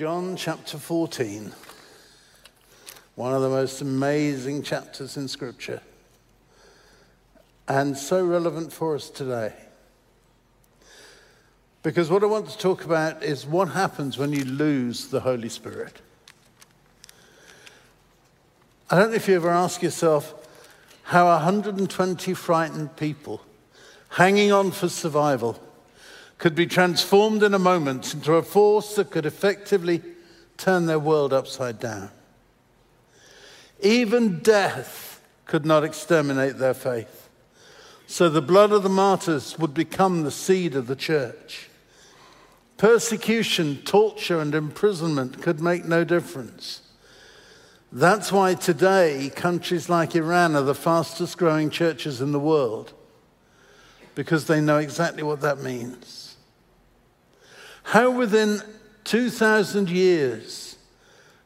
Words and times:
John 0.00 0.34
chapter 0.34 0.78
14, 0.78 1.52
one 3.16 3.34
of 3.34 3.42
the 3.42 3.50
most 3.50 3.82
amazing 3.82 4.62
chapters 4.62 5.18
in 5.18 5.28
Scripture, 5.28 5.82
and 7.68 7.94
so 7.94 8.24
relevant 8.24 8.72
for 8.72 8.94
us 8.94 9.10
today. 9.10 9.52
Because 11.82 12.08
what 12.08 12.22
I 12.22 12.28
want 12.28 12.48
to 12.48 12.56
talk 12.56 12.86
about 12.86 13.22
is 13.22 13.44
what 13.44 13.68
happens 13.68 14.16
when 14.16 14.32
you 14.32 14.42
lose 14.46 15.08
the 15.08 15.20
Holy 15.20 15.50
Spirit. 15.50 16.00
I 18.90 18.98
don't 18.98 19.10
know 19.10 19.16
if 19.16 19.28
you 19.28 19.34
ever 19.34 19.50
ask 19.50 19.82
yourself 19.82 20.32
how 21.02 21.26
120 21.26 22.32
frightened 22.32 22.96
people 22.96 23.42
hanging 24.08 24.50
on 24.50 24.70
for 24.70 24.88
survival 24.88 25.60
could 26.40 26.54
be 26.54 26.66
transformed 26.66 27.42
in 27.42 27.52
a 27.52 27.58
moment 27.58 28.14
into 28.14 28.32
a 28.32 28.42
force 28.42 28.94
that 28.94 29.10
could 29.10 29.26
effectively 29.26 30.02
turn 30.56 30.86
their 30.86 30.98
world 30.98 31.34
upside 31.34 31.78
down. 31.78 32.10
Even 33.82 34.38
death 34.40 35.22
could 35.44 35.66
not 35.66 35.84
exterminate 35.84 36.56
their 36.56 36.72
faith. 36.72 37.28
So 38.06 38.30
the 38.30 38.40
blood 38.40 38.72
of 38.72 38.82
the 38.82 38.88
martyrs 38.88 39.58
would 39.58 39.74
become 39.74 40.22
the 40.22 40.30
seed 40.30 40.74
of 40.74 40.86
the 40.86 40.96
church. 40.96 41.68
Persecution, 42.78 43.76
torture, 43.82 44.40
and 44.40 44.54
imprisonment 44.54 45.42
could 45.42 45.60
make 45.60 45.84
no 45.84 46.04
difference. 46.04 46.80
That's 47.92 48.32
why 48.32 48.54
today 48.54 49.30
countries 49.36 49.90
like 49.90 50.16
Iran 50.16 50.56
are 50.56 50.62
the 50.62 50.74
fastest 50.74 51.36
growing 51.36 51.68
churches 51.68 52.22
in 52.22 52.32
the 52.32 52.40
world, 52.40 52.94
because 54.14 54.46
they 54.46 54.62
know 54.62 54.78
exactly 54.78 55.22
what 55.22 55.42
that 55.42 55.58
means. 55.58 56.19
How 57.90 58.08
within 58.08 58.62
2,000 59.02 59.90
years 59.90 60.76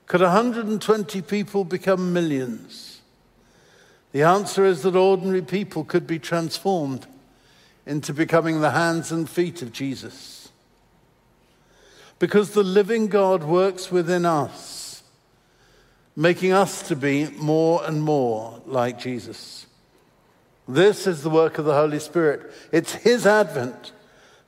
could 0.05 0.21
120 0.21 1.23
people 1.23 1.65
become 1.65 2.13
millions? 2.13 3.01
The 4.13 4.25
answer 4.25 4.67
is 4.67 4.83
that 4.83 4.95
ordinary 4.95 5.41
people 5.41 5.85
could 5.85 6.07
be 6.07 6.19
transformed 6.19 7.07
into 7.87 8.13
becoming 8.13 8.61
the 8.61 8.73
hands 8.73 9.11
and 9.11 9.27
feet 9.27 9.63
of 9.63 9.73
Jesus 9.73 10.51
because 12.19 12.51
the 12.51 12.63
living 12.63 13.07
God 13.07 13.43
works 13.43 13.91
within 13.91 14.27
us, 14.27 15.03
making 16.15 16.53
us 16.53 16.87
to 16.89 16.95
be 16.95 17.25
more 17.39 17.83
and 17.87 18.03
more 18.03 18.61
like 18.67 18.99
Jesus. 18.99 19.65
This 20.69 21.07
is 21.07 21.23
the 21.23 21.31
work 21.31 21.57
of 21.57 21.65
the 21.65 21.73
Holy 21.73 22.01
Spirit. 22.01 22.53
It's 22.71 22.93
His 22.93 23.27
advent 23.27 23.93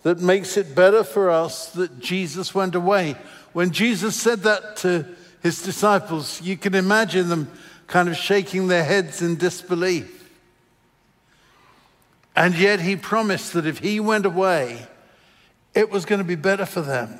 that 0.06 0.20
makes 0.20 0.56
it 0.56 0.72
better 0.72 1.02
for 1.02 1.30
us 1.30 1.72
that 1.72 1.98
Jesus 1.98 2.54
went 2.54 2.76
away. 2.76 3.16
When 3.52 3.72
Jesus 3.72 4.14
said 4.14 4.44
that 4.44 4.76
to 4.76 5.04
his 5.42 5.62
disciples, 5.62 6.40
you 6.40 6.56
can 6.56 6.76
imagine 6.76 7.28
them 7.28 7.50
kind 7.88 8.08
of 8.08 8.16
shaking 8.16 8.68
their 8.68 8.84
heads 8.84 9.20
in 9.20 9.34
disbelief. 9.34 10.30
And 12.36 12.54
yet 12.54 12.78
he 12.78 12.94
promised 12.94 13.54
that 13.54 13.66
if 13.66 13.80
he 13.80 13.98
went 13.98 14.26
away, 14.26 14.86
it 15.74 15.90
was 15.90 16.04
going 16.04 16.20
to 16.20 16.24
be 16.24 16.36
better 16.36 16.66
for 16.66 16.82
them 16.82 17.18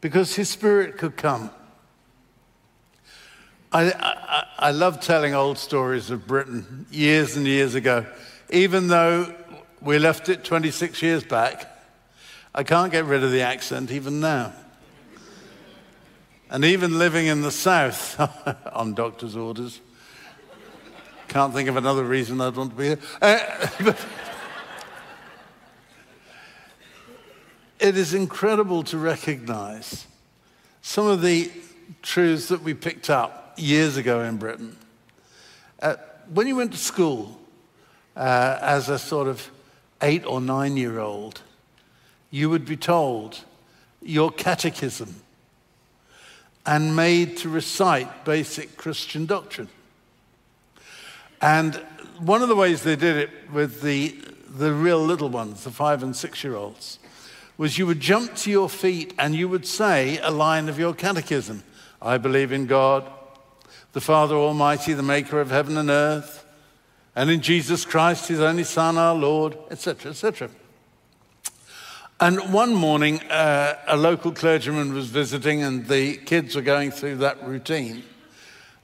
because 0.00 0.36
His 0.36 0.48
Spirit 0.48 0.96
could 0.96 1.16
come. 1.16 1.50
I, 3.72 3.90
I, 3.90 4.44
I, 4.58 4.70
love 4.70 5.00
telling 5.00 5.34
old 5.34 5.58
stories 5.58 6.08
of 6.10 6.28
Britain 6.28 6.86
years 6.92 7.36
and 7.36 7.48
years 7.48 7.74
ago. 7.74 8.06
Even 8.50 8.86
though 8.86 9.34
we 9.82 9.98
left 9.98 10.28
it 10.28 10.44
26 10.44 11.02
years 11.02 11.24
back, 11.24 11.69
I 12.54 12.64
can't 12.64 12.90
get 12.90 13.04
rid 13.04 13.22
of 13.22 13.30
the 13.30 13.42
accent 13.42 13.90
even 13.90 14.20
now. 14.20 14.52
And 16.50 16.64
even 16.64 16.98
living 16.98 17.26
in 17.26 17.42
the 17.42 17.52
South 17.52 18.18
on 18.72 18.94
doctor's 18.94 19.36
orders, 19.36 19.80
can't 21.28 21.54
think 21.54 21.68
of 21.68 21.76
another 21.76 22.02
reason 22.02 22.40
I'd 22.40 22.56
want 22.56 22.72
to 22.72 22.76
be 22.76 22.84
here. 22.86 22.98
Uh, 23.22 23.38
but, 23.84 24.04
it 27.78 27.96
is 27.96 28.14
incredible 28.14 28.82
to 28.84 28.98
recognize 28.98 30.08
some 30.82 31.06
of 31.06 31.22
the 31.22 31.52
truths 32.02 32.48
that 32.48 32.62
we 32.62 32.74
picked 32.74 33.10
up 33.10 33.54
years 33.56 33.96
ago 33.96 34.22
in 34.22 34.38
Britain. 34.38 34.76
Uh, 35.80 35.94
when 36.34 36.48
you 36.48 36.56
went 36.56 36.72
to 36.72 36.78
school 36.78 37.40
uh, 38.16 38.58
as 38.60 38.88
a 38.88 38.98
sort 38.98 39.28
of 39.28 39.48
eight 40.02 40.26
or 40.26 40.40
nine 40.40 40.76
year 40.76 40.98
old, 40.98 41.42
you 42.30 42.50
would 42.50 42.64
be 42.64 42.76
told 42.76 43.44
your 44.02 44.30
catechism 44.30 45.14
and 46.66 46.94
made 46.94 47.36
to 47.38 47.48
recite 47.48 48.24
basic 48.24 48.76
Christian 48.76 49.26
doctrine. 49.26 49.68
And 51.40 51.74
one 52.18 52.42
of 52.42 52.48
the 52.48 52.56
ways 52.56 52.82
they 52.82 52.96
did 52.96 53.16
it 53.16 53.30
with 53.52 53.80
the, 53.82 54.16
the 54.48 54.72
real 54.72 55.02
little 55.02 55.28
ones, 55.28 55.64
the 55.64 55.70
five 55.70 56.02
and 56.02 56.14
six 56.14 56.44
year 56.44 56.54
olds, 56.54 56.98
was 57.56 57.78
you 57.78 57.86
would 57.86 58.00
jump 58.00 58.34
to 58.36 58.50
your 58.50 58.68
feet 58.68 59.14
and 59.18 59.34
you 59.34 59.48
would 59.48 59.66
say 59.66 60.18
a 60.22 60.30
line 60.30 60.68
of 60.68 60.78
your 60.78 60.94
catechism 60.94 61.62
I 62.02 62.16
believe 62.16 62.50
in 62.50 62.64
God, 62.64 63.10
the 63.92 64.00
Father 64.00 64.34
Almighty, 64.34 64.94
the 64.94 65.02
maker 65.02 65.38
of 65.38 65.50
heaven 65.50 65.76
and 65.76 65.90
earth, 65.90 66.46
and 67.14 67.28
in 67.28 67.42
Jesus 67.42 67.84
Christ, 67.84 68.28
his 68.28 68.40
only 68.40 68.64
Son, 68.64 68.96
our 68.96 69.14
Lord, 69.14 69.58
etc., 69.70 70.12
etc. 70.12 70.48
And 72.20 72.52
one 72.52 72.74
morning, 72.74 73.22
uh, 73.30 73.78
a 73.86 73.96
local 73.96 74.32
clergyman 74.32 74.92
was 74.92 75.06
visiting, 75.06 75.62
and 75.62 75.86
the 75.88 76.18
kids 76.18 76.54
were 76.54 76.60
going 76.60 76.90
through 76.90 77.16
that 77.16 77.42
routine. 77.42 78.02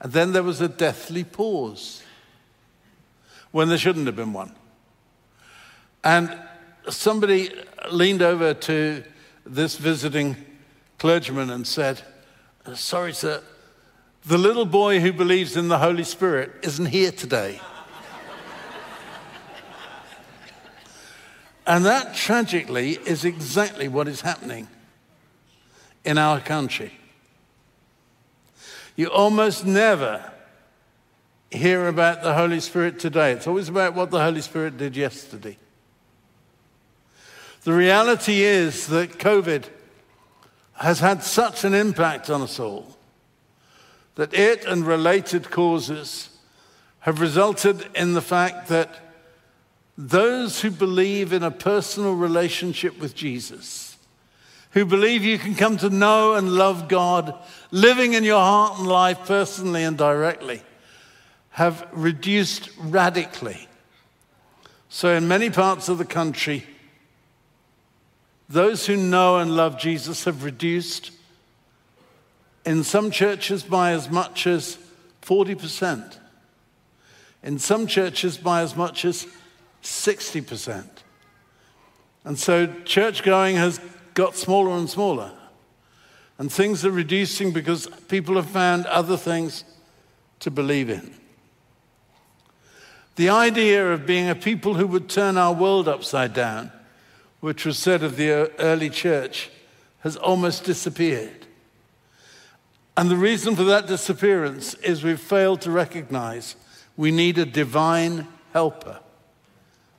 And 0.01 0.11
then 0.11 0.33
there 0.33 0.41
was 0.41 0.59
a 0.59 0.67
deathly 0.67 1.23
pause 1.23 2.01
when 3.51 3.69
there 3.69 3.77
shouldn't 3.77 4.07
have 4.07 4.15
been 4.15 4.33
one. 4.33 4.55
And 6.03 6.35
somebody 6.89 7.51
leaned 7.91 8.23
over 8.23 8.55
to 8.55 9.03
this 9.45 9.77
visiting 9.77 10.35
clergyman 10.97 11.51
and 11.51 11.67
said, 11.67 12.01
Sorry, 12.73 13.13
sir, 13.13 13.43
the 14.25 14.39
little 14.39 14.65
boy 14.65 14.99
who 14.99 15.13
believes 15.13 15.55
in 15.55 15.67
the 15.67 15.77
Holy 15.77 16.03
Spirit 16.03 16.51
isn't 16.63 16.87
here 16.87 17.11
today. 17.11 17.61
And 21.67 21.85
that 21.85 22.15
tragically 22.15 22.91
is 22.91 23.25
exactly 23.25 23.89
what 23.89 24.07
is 24.07 24.21
happening 24.21 24.69
in 26.05 26.17
our 26.17 26.39
country. 26.39 26.93
You 28.95 29.07
almost 29.07 29.65
never 29.65 30.31
hear 31.51 31.87
about 31.87 32.23
the 32.23 32.33
Holy 32.33 32.61
Spirit 32.61 32.99
today. 32.99 33.33
It's 33.33 33.47
always 33.47 33.67
about 33.67 33.95
what 33.95 34.11
the 34.11 34.21
Holy 34.21 34.41
Spirit 34.41 34.77
did 34.77 34.95
yesterday. 34.95 35.57
The 37.63 37.73
reality 37.73 38.43
is 38.43 38.87
that 38.87 39.19
COVID 39.19 39.65
has 40.75 41.01
had 41.01 41.21
such 41.21 41.65
an 41.65 41.73
impact 41.73 42.29
on 42.29 42.41
us 42.41 42.59
all 42.59 42.95
that 44.15 44.33
it 44.33 44.63
and 44.65 44.87
related 44.87 45.51
causes 45.51 46.29
have 47.01 47.19
resulted 47.19 47.87
in 47.93 48.13
the 48.13 48.21
fact 48.21 48.69
that 48.69 49.06
those 49.97 50.61
who 50.61 50.69
believe 50.69 51.33
in 51.33 51.41
a 51.41 51.49
personal 51.49 52.13
relationship 52.13 52.99
with 52.99 53.15
Jesus, 53.15 53.97
who 54.71 54.85
believe 54.85 55.23
you 55.23 55.39
can 55.39 55.55
come 55.55 55.77
to 55.77 55.89
know 55.89 56.35
and 56.35 56.51
love 56.51 56.87
God, 56.87 57.33
living 57.71 58.13
in 58.13 58.23
your 58.23 58.39
heart 58.39 58.77
and 58.77 58.87
life 58.87 59.19
personally 59.25 59.83
and 59.83 59.97
directly, 59.97 60.61
have 61.49 61.87
reduced 61.91 62.69
radically. 62.79 63.67
So, 64.89 65.15
in 65.15 65.27
many 65.27 65.49
parts 65.49 65.89
of 65.89 65.97
the 65.97 66.05
country, 66.05 66.63
those 68.47 68.85
who 68.85 68.95
know 68.95 69.37
and 69.37 69.55
love 69.55 69.79
Jesus 69.79 70.25
have 70.25 70.43
reduced 70.43 71.11
in 72.65 72.83
some 72.83 73.09
churches 73.09 73.63
by 73.63 73.91
as 73.91 74.09
much 74.09 74.45
as 74.45 74.77
40%, 75.23 76.17
in 77.43 77.57
some 77.57 77.87
churches 77.87 78.37
by 78.37 78.61
as 78.61 78.75
much 78.75 79.03
as 79.03 79.25
60%. 79.87 80.85
And 82.23 82.37
so 82.37 82.67
church 82.83 83.23
going 83.23 83.55
has 83.55 83.79
got 84.13 84.35
smaller 84.35 84.77
and 84.77 84.89
smaller. 84.89 85.31
And 86.37 86.51
things 86.51 86.85
are 86.85 86.91
reducing 86.91 87.51
because 87.51 87.87
people 88.07 88.35
have 88.35 88.49
found 88.49 88.85
other 88.85 89.17
things 89.17 89.63
to 90.41 90.51
believe 90.51 90.89
in. 90.89 91.13
The 93.15 93.29
idea 93.29 93.91
of 93.91 94.05
being 94.05 94.29
a 94.29 94.35
people 94.35 94.75
who 94.75 94.85
would 94.87 95.09
turn 95.09 95.37
our 95.37 95.53
world 95.53 95.87
upside 95.87 96.33
down 96.33 96.71
which 97.39 97.65
was 97.65 97.77
said 97.77 98.03
of 98.03 98.17
the 98.17 98.51
early 98.59 98.89
church, 98.89 99.49
has 99.99 100.15
almost 100.17 100.63
disappeared. 100.63 101.47
And 102.95 103.09
the 103.09 103.17
reason 103.17 103.55
for 103.55 103.63
that 103.65 103.87
disappearance 103.87 104.73
is 104.75 105.03
we've 105.03 105.19
failed 105.19 105.61
to 105.61 105.71
recognize 105.71 106.55
we 106.95 107.11
need 107.11 107.37
a 107.37 107.45
divine 107.45 108.27
helper, 108.53 108.99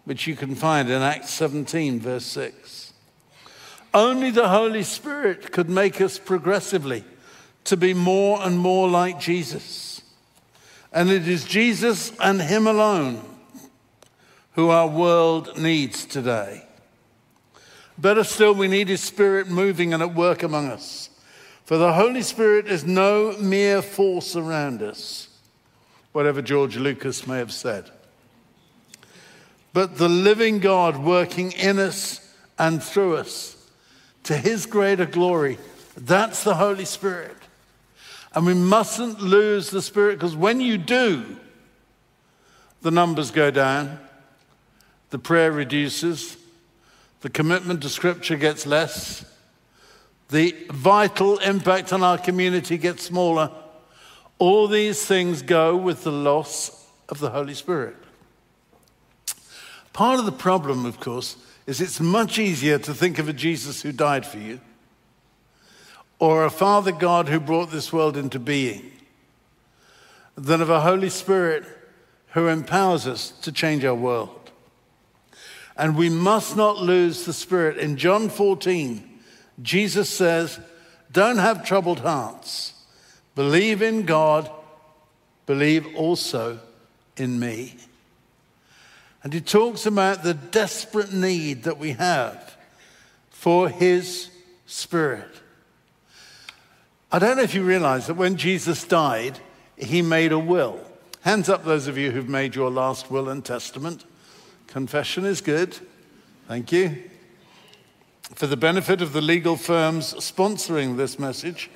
which 0.08 0.26
you 0.26 0.34
can 0.34 0.54
find 0.54 0.88
in 0.88 1.02
Acts 1.02 1.28
17, 1.34 2.00
verse 2.00 2.24
6. 2.24 2.94
Only 3.92 4.30
the 4.30 4.48
Holy 4.48 4.82
Spirit 4.82 5.52
could 5.52 5.68
make 5.68 6.00
us 6.00 6.18
progressively 6.18 7.04
to 7.64 7.76
be 7.76 7.92
more 7.92 8.40
and 8.40 8.58
more 8.58 8.88
like 8.88 9.20
Jesus. 9.20 10.00
And 10.94 11.10
it 11.10 11.28
is 11.28 11.44
Jesus 11.44 12.10
and 12.20 12.40
Him 12.40 12.66
alone 12.66 13.22
who 14.52 14.70
our 14.70 14.88
world 14.88 15.58
needs 15.58 16.06
today. 16.06 16.64
Better 17.98 18.24
still, 18.24 18.54
we 18.54 18.66
need 18.66 18.88
His 18.88 19.02
Spirit 19.02 19.48
moving 19.48 19.92
and 19.92 20.02
at 20.02 20.14
work 20.14 20.42
among 20.42 20.68
us. 20.68 21.10
For 21.66 21.76
the 21.76 21.92
Holy 21.92 22.22
Spirit 22.22 22.66
is 22.66 22.82
no 22.86 23.36
mere 23.38 23.82
force 23.82 24.36
around 24.36 24.80
us, 24.80 25.28
whatever 26.12 26.40
George 26.40 26.78
Lucas 26.78 27.26
may 27.26 27.36
have 27.36 27.52
said, 27.52 27.90
but 29.78 29.96
the 29.96 30.08
living 30.08 30.58
God 30.58 30.96
working 30.96 31.52
in 31.52 31.78
us 31.78 32.34
and 32.58 32.82
through 32.82 33.18
us 33.18 33.56
to 34.24 34.36
His 34.36 34.66
greater 34.66 35.06
glory. 35.06 35.56
That's 35.96 36.42
the 36.42 36.56
Holy 36.56 36.84
Spirit. 36.84 37.36
And 38.34 38.44
we 38.44 38.54
mustn't 38.54 39.20
lose 39.20 39.70
the 39.70 39.80
Spirit 39.80 40.18
because 40.18 40.34
when 40.34 40.60
you 40.60 40.78
do, 40.78 41.36
the 42.82 42.90
numbers 42.90 43.30
go 43.30 43.52
down, 43.52 44.00
the 45.10 45.18
prayer 45.20 45.52
reduces, 45.52 46.36
the 47.20 47.30
commitment 47.30 47.80
to 47.82 47.88
Scripture 47.88 48.36
gets 48.36 48.66
less, 48.66 49.24
the 50.30 50.56
vital 50.72 51.38
impact 51.38 51.92
on 51.92 52.02
our 52.02 52.18
community 52.18 52.78
gets 52.78 53.04
smaller. 53.04 53.52
All 54.40 54.66
these 54.66 55.06
things 55.06 55.40
go 55.40 55.76
with 55.76 56.02
the 56.02 56.10
loss 56.10 56.84
of 57.08 57.20
the 57.20 57.30
Holy 57.30 57.54
Spirit. 57.54 57.94
Part 59.98 60.20
of 60.20 60.26
the 60.26 60.30
problem, 60.30 60.86
of 60.86 61.00
course, 61.00 61.36
is 61.66 61.80
it's 61.80 61.98
much 61.98 62.38
easier 62.38 62.78
to 62.78 62.94
think 62.94 63.18
of 63.18 63.28
a 63.28 63.32
Jesus 63.32 63.82
who 63.82 63.90
died 63.90 64.24
for 64.24 64.38
you 64.38 64.60
or 66.20 66.44
a 66.44 66.52
Father 66.52 66.92
God 66.92 67.28
who 67.28 67.40
brought 67.40 67.72
this 67.72 67.92
world 67.92 68.16
into 68.16 68.38
being 68.38 68.92
than 70.36 70.62
of 70.62 70.70
a 70.70 70.82
Holy 70.82 71.10
Spirit 71.10 71.64
who 72.28 72.46
empowers 72.46 73.08
us 73.08 73.32
to 73.42 73.50
change 73.50 73.84
our 73.84 73.92
world. 73.92 74.52
And 75.76 75.96
we 75.96 76.10
must 76.10 76.56
not 76.56 76.76
lose 76.76 77.24
the 77.24 77.32
Spirit. 77.32 77.76
In 77.76 77.96
John 77.96 78.28
14, 78.28 79.02
Jesus 79.62 80.08
says, 80.08 80.60
Don't 81.10 81.38
have 81.38 81.66
troubled 81.66 81.98
hearts. 81.98 82.72
Believe 83.34 83.82
in 83.82 84.06
God, 84.06 84.48
believe 85.44 85.92
also 85.96 86.60
in 87.16 87.40
me. 87.40 87.74
And 89.28 89.34
he 89.34 89.42
talks 89.42 89.84
about 89.84 90.22
the 90.22 90.32
desperate 90.32 91.12
need 91.12 91.64
that 91.64 91.76
we 91.76 91.92
have 91.92 92.56
for 93.28 93.68
his 93.68 94.30
Spirit. 94.64 95.28
I 97.12 97.18
don't 97.18 97.36
know 97.36 97.42
if 97.42 97.52
you 97.52 97.62
realize 97.62 98.06
that 98.06 98.14
when 98.14 98.36
Jesus 98.38 98.84
died, 98.84 99.38
he 99.76 100.00
made 100.00 100.32
a 100.32 100.38
will. 100.38 100.80
Hands 101.20 101.46
up, 101.50 101.62
those 101.62 101.88
of 101.88 101.98
you 101.98 102.10
who've 102.10 102.26
made 102.26 102.54
your 102.54 102.70
last 102.70 103.10
will 103.10 103.28
and 103.28 103.44
testament. 103.44 104.06
Confession 104.66 105.26
is 105.26 105.42
good. 105.42 105.76
Thank 106.46 106.72
you. 106.72 106.96
For 108.34 108.46
the 108.46 108.56
benefit 108.56 109.02
of 109.02 109.12
the 109.12 109.20
legal 109.20 109.56
firms 109.56 110.14
sponsoring 110.14 110.96
this 110.96 111.18
message, 111.18 111.68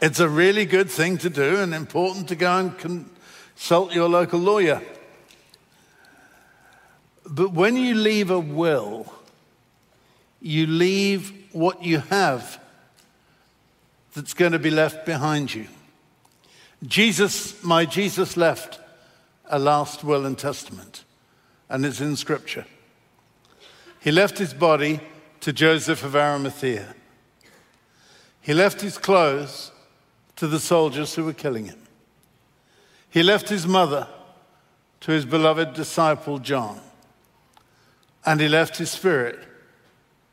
it's 0.00 0.18
a 0.18 0.30
really 0.30 0.64
good 0.64 0.88
thing 0.88 1.18
to 1.18 1.28
do 1.28 1.58
and 1.58 1.74
important 1.74 2.28
to 2.28 2.36
go 2.36 2.56
and 2.56 2.78
consult 2.78 3.94
your 3.94 4.08
local 4.08 4.40
lawyer. 4.40 4.80
But 7.34 7.54
when 7.54 7.78
you 7.78 7.94
leave 7.94 8.30
a 8.30 8.38
will, 8.38 9.10
you 10.42 10.66
leave 10.66 11.32
what 11.52 11.82
you 11.82 12.00
have 12.00 12.60
that's 14.12 14.34
going 14.34 14.52
to 14.52 14.58
be 14.58 14.68
left 14.68 15.06
behind 15.06 15.54
you. 15.54 15.66
Jesus, 16.86 17.64
my 17.64 17.86
Jesus 17.86 18.36
left 18.36 18.80
a 19.46 19.58
last 19.58 20.04
will 20.04 20.26
and 20.26 20.36
testament, 20.36 21.04
and 21.70 21.86
it's 21.86 22.02
in 22.02 22.16
Scripture. 22.16 22.66
He 23.98 24.12
left 24.12 24.36
his 24.36 24.52
body 24.52 25.00
to 25.40 25.54
Joseph 25.54 26.04
of 26.04 26.14
Arimathea. 26.14 26.94
He 28.42 28.52
left 28.52 28.82
his 28.82 28.98
clothes 28.98 29.70
to 30.36 30.46
the 30.46 30.60
soldiers 30.60 31.14
who 31.14 31.24
were 31.24 31.32
killing 31.32 31.64
him. 31.64 31.80
He 33.08 33.22
left 33.22 33.48
his 33.48 33.66
mother 33.66 34.06
to 35.00 35.12
his 35.12 35.24
beloved 35.24 35.72
disciple 35.72 36.38
John. 36.38 36.78
And 38.24 38.40
he 38.40 38.48
left 38.48 38.76
his 38.76 38.90
spirit 38.90 39.38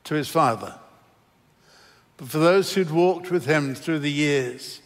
to 0.05 0.15
his 0.15 0.27
father. 0.27 0.75
But 2.17 2.27
for 2.27 2.39
those 2.39 2.73
who'd 2.73 2.91
walked 2.91 3.31
with 3.31 3.45
him 3.45 3.73
through 3.75 3.99
the 3.99 4.11
years 4.11 4.81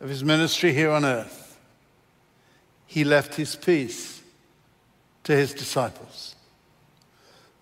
of 0.00 0.08
his 0.08 0.24
ministry 0.24 0.72
here 0.72 0.90
on 0.90 1.04
earth, 1.04 1.58
he 2.86 3.04
left 3.04 3.36
his 3.36 3.56
peace 3.56 4.20
to 5.24 5.34
his 5.34 5.54
disciples. 5.54 6.34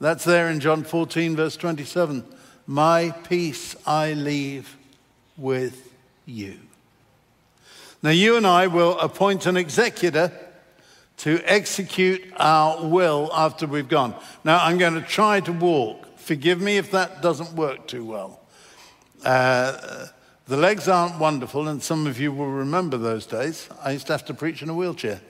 That's 0.00 0.24
there 0.24 0.48
in 0.48 0.60
John 0.60 0.82
14, 0.82 1.36
verse 1.36 1.56
27. 1.56 2.24
My 2.66 3.10
peace 3.28 3.76
I 3.86 4.14
leave 4.14 4.76
with 5.36 5.92
you. 6.24 6.58
Now, 8.02 8.10
you 8.10 8.36
and 8.36 8.46
I 8.46 8.66
will 8.66 8.98
appoint 8.98 9.44
an 9.44 9.58
executor 9.58 10.32
to 11.20 11.38
execute 11.44 12.22
our 12.38 12.86
will 12.86 13.30
after 13.34 13.66
we've 13.66 13.88
gone. 13.88 14.14
Now, 14.42 14.64
I'm 14.64 14.78
going 14.78 14.94
to 14.94 15.02
try 15.02 15.40
to 15.40 15.52
walk. 15.52 16.18
Forgive 16.18 16.62
me 16.62 16.78
if 16.78 16.92
that 16.92 17.20
doesn't 17.20 17.52
work 17.52 17.86
too 17.86 18.06
well. 18.06 18.40
Uh, 19.22 20.06
the 20.48 20.56
legs 20.56 20.88
aren't 20.88 21.18
wonderful, 21.18 21.68
and 21.68 21.82
some 21.82 22.06
of 22.06 22.18
you 22.18 22.32
will 22.32 22.50
remember 22.50 22.96
those 22.96 23.26
days. 23.26 23.68
I 23.84 23.90
used 23.90 24.06
to 24.06 24.14
have 24.14 24.24
to 24.26 24.34
preach 24.34 24.62
in 24.62 24.70
a 24.70 24.74
wheelchair. 24.74 25.20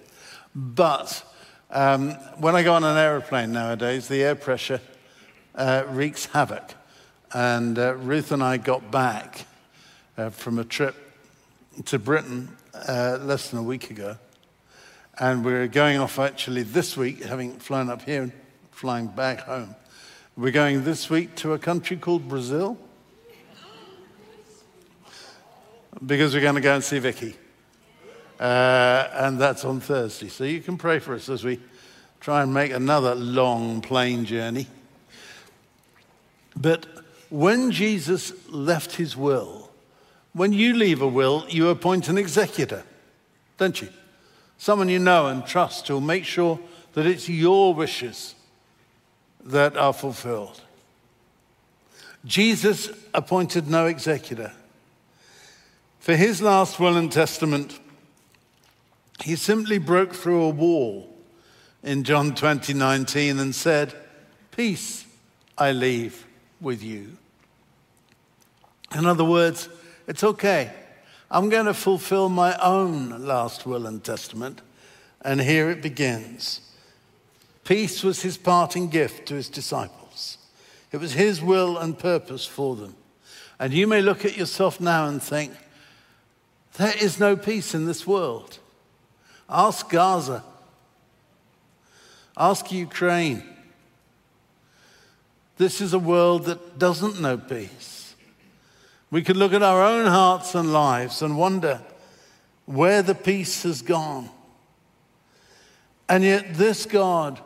But 0.55 1.25
um, 1.71 2.13
when 2.39 2.55
I 2.55 2.63
go 2.63 2.75
on 2.75 2.85
an 2.85 2.97
aeroplane 2.97 3.51
nowadays, 3.51 4.07
the 4.07 4.23
air 4.23 4.37
pressure 4.37 4.81
uh, 5.57 5.83
wreaks 5.89 6.27
havoc. 6.27 6.73
And 7.33 7.77
uh, 7.81 7.97
Ruth 7.97 8.31
and 8.31 8.45
I 8.45 8.59
got 8.59 8.93
back 8.93 9.45
uh, 10.17 10.31
from 10.31 10.61
a 10.61 10.65
trip 10.65 10.95
to 11.87 11.99
Britain 11.99 12.57
uh, 12.75 13.19
less 13.21 13.51
than 13.51 13.59
a 13.59 13.65
week 13.65 13.91
ago. 13.91 14.17
And 15.21 15.45
we're 15.45 15.69
going 15.69 15.99
off 15.99 16.19
actually 16.19 16.63
this 16.63 16.97
week, 16.97 17.23
having 17.23 17.59
flown 17.59 17.91
up 17.91 18.01
here 18.01 18.23
and 18.23 18.33
flying 18.71 19.07
back 19.07 19.41
home. 19.41 19.75
We're 20.35 20.51
going 20.51 20.83
this 20.83 21.11
week 21.11 21.35
to 21.37 21.53
a 21.53 21.59
country 21.59 21.99
called 21.99 22.27
Brazil 22.27 22.79
because 26.07 26.33
we're 26.35 26.41
going 26.41 26.55
to 26.55 26.63
go 26.63 26.75
and 26.75 26.83
see 26.83 27.01
Vicky. 27.01 27.37
Uh, 28.41 29.11
and 29.13 29.39
that's 29.39 29.67
on 29.67 29.81
Thursday. 29.81 30.29
So 30.29 30.45
you 30.45 30.63
can 30.63 30.79
pray 30.79 30.99
for 30.99 31.13
us 31.13 31.29
as 31.29 31.45
we 31.45 31.61
try 32.21 32.43
and 32.43 32.55
make 32.55 32.73
another 32.73 33.15
long 33.15 33.83
plane 33.83 34.25
journey. 34.25 34.69
But 36.57 36.87
when 37.29 37.73
Jesus 37.73 38.33
left 38.49 38.93
his 38.93 39.19
will, 39.19 39.71
when 40.33 40.55
you 40.55 40.73
leave 40.73 41.03
a 41.03 41.07
will, 41.07 41.45
you 41.51 41.69
appoint 41.69 42.09
an 42.09 42.17
executor, 42.17 42.85
don't 43.59 43.83
you? 43.83 43.91
Someone 44.61 44.91
you 44.91 44.99
know 44.99 45.29
and 45.29 45.47
trust 45.47 45.89
who'll 45.89 46.03
make 46.03 46.27
sure 46.27 46.61
that 46.93 47.07
it's 47.07 47.31
your 47.31 47.73
wishes 47.73 48.35
that 49.43 49.75
are 49.75 49.95
fulfilled. 49.95 50.61
Jesus 52.27 52.91
appointed 53.15 53.69
no 53.69 53.87
executor. 53.87 54.53
For 55.99 56.15
his 56.15 56.43
last 56.43 56.79
will 56.79 56.99
and 56.99 57.11
testament, 57.11 57.81
he 59.25 59.35
simply 59.35 59.79
broke 59.79 60.13
through 60.13 60.43
a 60.43 60.51
wall 60.51 61.11
in 61.83 62.05
John 62.05 62.35
20 62.35 62.75
19 62.75 63.39
and 63.39 63.55
said, 63.55 63.95
Peace 64.51 65.07
I 65.57 65.73
leave 65.73 66.27
with 66.61 66.83
you. 66.83 67.17
In 68.95 69.07
other 69.07 69.25
words, 69.25 69.71
it's 70.07 70.23
okay. 70.23 70.71
I'm 71.31 71.49
going 71.49 71.67
to 71.67 71.75
fulfill 71.75 72.29
my 72.29 72.57
own 72.59 73.25
last 73.25 73.67
will 73.67 73.87
and 73.87 74.03
testament. 74.03 74.63
And 75.23 75.41
here 75.41 75.71
it 75.71 75.83
begins. 75.83 76.61
Peace 77.65 78.03
was 78.03 78.23
his 78.23 78.37
parting 78.37 78.89
gift 78.89 79.29
to 79.29 79.35
his 79.35 79.49
disciples, 79.49 80.39
it 80.93 80.99
was 80.99 81.13
his 81.13 81.41
will 81.41 81.79
and 81.79 81.99
purpose 81.99 82.47
for 82.47 82.75
them. 82.75 82.97
And 83.59 83.73
you 83.73 83.87
may 83.87 84.01
look 84.01 84.25
at 84.25 84.37
yourself 84.37 84.81
now 84.81 85.07
and 85.07 85.23
think, 85.23 85.53
there 86.79 86.95
is 86.99 87.21
no 87.21 87.37
peace 87.37 87.75
in 87.75 87.85
this 87.85 88.07
world. 88.07 88.59
Ask 89.49 89.91
Gaza. 89.91 90.43
Ask 92.37 92.73
Ukraine. 92.73 93.43
This 95.59 95.83
is 95.83 95.93
a 95.93 95.99
world 95.99 96.47
that 96.47 96.79
doesn't 96.79 97.21
know 97.21 97.37
peace. 97.37 98.00
We 99.11 99.23
could 99.23 99.37
look 99.37 99.53
at 99.53 99.63
our 99.63 99.83
own 99.83 100.07
hearts 100.07 100.55
and 100.55 100.73
lives 100.73 101.23
and 101.23 101.37
wonder 101.37 101.81
where 102.67 103.03
the 103.03 103.15
peace 103.15 103.65
has 103.65 103.83
gone. 103.83 104.31
And 106.09 106.23
yet, 106.23 106.55
this 106.55 106.87
God 106.87 107.41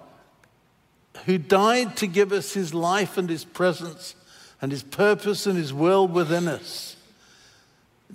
who 1.27 1.39
died 1.39 1.97
to 1.99 2.07
give 2.07 2.33
us 2.33 2.53
his 2.53 2.75
life 2.75 3.17
and 3.17 3.31
his 3.31 3.45
presence 3.45 4.15
and 4.61 4.71
his 4.71 4.83
purpose 4.83 5.47
and 5.47 5.57
his 5.57 5.73
will 5.73 6.07
within 6.07 6.49
us, 6.49 6.97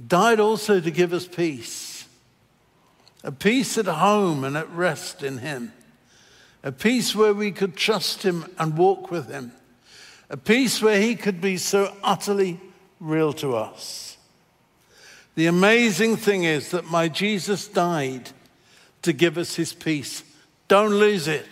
died 0.08 0.40
also 0.40 0.80
to 0.80 0.92
give 0.92 1.14
us 1.14 1.28
peace. 1.28 2.08
A 3.24 3.32
peace 3.32 3.78
at 3.78 3.86
home 3.86 4.44
and 4.44 4.56
at 4.56 4.70
rest 4.72 5.24
in 5.24 5.40
him. 5.40 5.74
A 6.64 6.72
peace 6.72 7.16
where 7.16 7.34
we 7.34 7.52
could 7.52 7.76
trust 7.76 8.24
him 8.24 8.46
and 8.58 8.78
walk 8.78 9.12
with 9.12 9.30
him. 9.30 9.52
A 10.30 10.38
peace 10.38 10.82
where 10.82 11.02
he 11.02 11.16
could 11.16 11.42
be 11.42 11.58
so 11.58 11.96
utterly 12.04 12.60
real 13.00 13.34
to 13.34 13.56
us. 13.56 14.18
The 15.36 15.48
amazing 15.48 16.18
thing 16.18 16.44
is 16.44 16.72
that 16.72 16.86
my 16.86 17.08
Jesus 17.08 17.68
died 17.68 18.32
to 19.04 19.14
give 19.14 19.38
us 19.38 19.56
his 19.56 19.74
peace. 19.74 20.24
Don't 20.68 20.92
lose 20.92 21.28
it. 21.28 21.48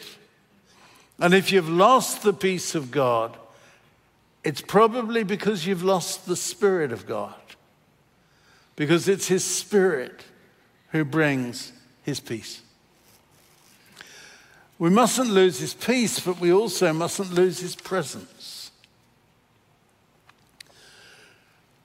And 1.20 1.34
if 1.34 1.52
you've 1.52 1.70
lost 1.70 2.22
the 2.22 2.34
peace 2.34 2.76
of 2.76 2.92
God, 2.92 3.38
it's 4.44 4.62
probably 4.62 5.24
because 5.24 5.66
you've 5.66 5.84
lost 5.84 6.26
the 6.26 6.36
Spirit 6.36 6.92
of 6.92 7.06
God. 7.06 7.34
Because 8.76 9.10
it's 9.10 9.28
His 9.28 9.44
Spirit 9.44 10.24
who 10.92 11.04
brings 11.04 11.74
His 12.04 12.20
peace. 12.20 12.62
We 14.80 14.92
mustn't 14.92 15.30
lose 15.30 15.60
His 15.60 15.74
peace, 15.74 16.20
but 16.20 16.40
we 16.40 16.54
also 16.54 16.94
mustn't 16.94 17.34
lose 17.34 17.60
His 17.60 17.76
presence. 17.76 18.37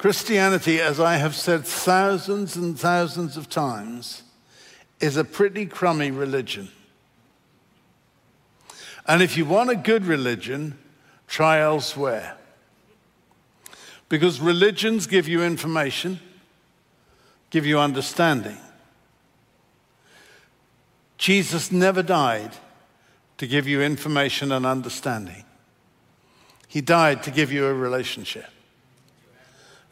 Christianity, 0.02 0.80
as 0.80 0.99
I 0.99 1.14
have 1.14 1.37
said 1.37 1.64
thousands 1.64 2.56
and 2.56 2.76
thousands 2.76 3.37
of 3.37 3.49
times, 3.49 4.25
is 4.99 5.16
a 5.16 5.23
pretty 5.23 5.64
crummy 5.64 6.11
religion. 6.11 6.71
And 9.06 9.23
if 9.23 9.37
you 9.37 9.44
want 9.44 9.71
a 9.71 9.76
good 9.76 10.04
religion, 10.04 10.76
try 11.28 11.61
elsewhere. 11.61 12.37
Because 14.09 14.40
religions 14.40 15.06
give 15.06 15.28
you 15.28 15.44
information, 15.44 16.18
give 17.50 17.64
you 17.64 17.78
understanding. 17.78 18.59
Jesus 21.16 21.71
never 21.71 22.02
died 22.02 22.50
to 23.38 23.47
give 23.47 23.68
you 23.68 23.80
information 23.80 24.50
and 24.50 24.66
understanding. 24.66 25.44
He 26.66 26.80
died 26.80 27.23
to 27.23 27.30
give 27.30 27.52
you 27.52 27.66
a 27.66 27.73
relationship. 27.73 28.47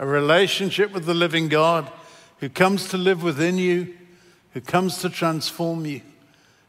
A 0.00 0.06
relationship 0.06 0.92
with 0.92 1.04
the 1.04 1.12
living 1.12 1.48
God 1.48 1.92
who 2.38 2.48
comes 2.48 2.88
to 2.88 2.96
live 2.96 3.22
within 3.22 3.58
you, 3.58 3.94
who 4.54 4.62
comes 4.62 4.98
to 5.02 5.10
transform 5.10 5.84
you, 5.84 6.00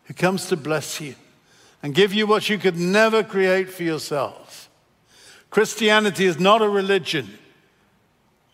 who 0.04 0.14
comes 0.14 0.48
to 0.48 0.58
bless 0.58 1.00
you 1.00 1.16
and 1.82 1.96
give 1.96 2.14
you 2.14 2.28
what 2.28 2.50
you 2.50 2.58
could 2.58 2.76
never 2.76 3.24
create 3.24 3.70
for 3.70 3.84
yourself. 3.84 4.70
Christianity 5.50 6.26
is 6.26 6.42
not 6.42 6.62
a 6.62 6.68
religion, 6.68 7.40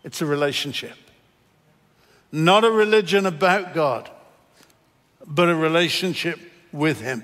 it's 0.04 0.22
a 0.22 0.28
relationship. 0.28 0.96
Not 2.32 2.64
a 2.64 2.70
religion 2.70 3.26
about 3.26 3.74
God, 3.74 4.12
but 5.26 5.50
a 5.50 5.56
relationship 5.56 6.40
with 6.72 7.02
Him. 7.02 7.24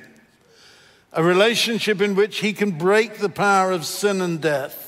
A 1.11 1.23
relationship 1.23 2.01
in 2.01 2.15
which 2.15 2.39
He 2.39 2.51
can 2.51 2.71
break 2.71 3.19
the 3.19 3.29
power 3.29 3.71
of 3.71 3.85
sin 3.85 4.21
and 4.21 4.41
death. 4.41 4.82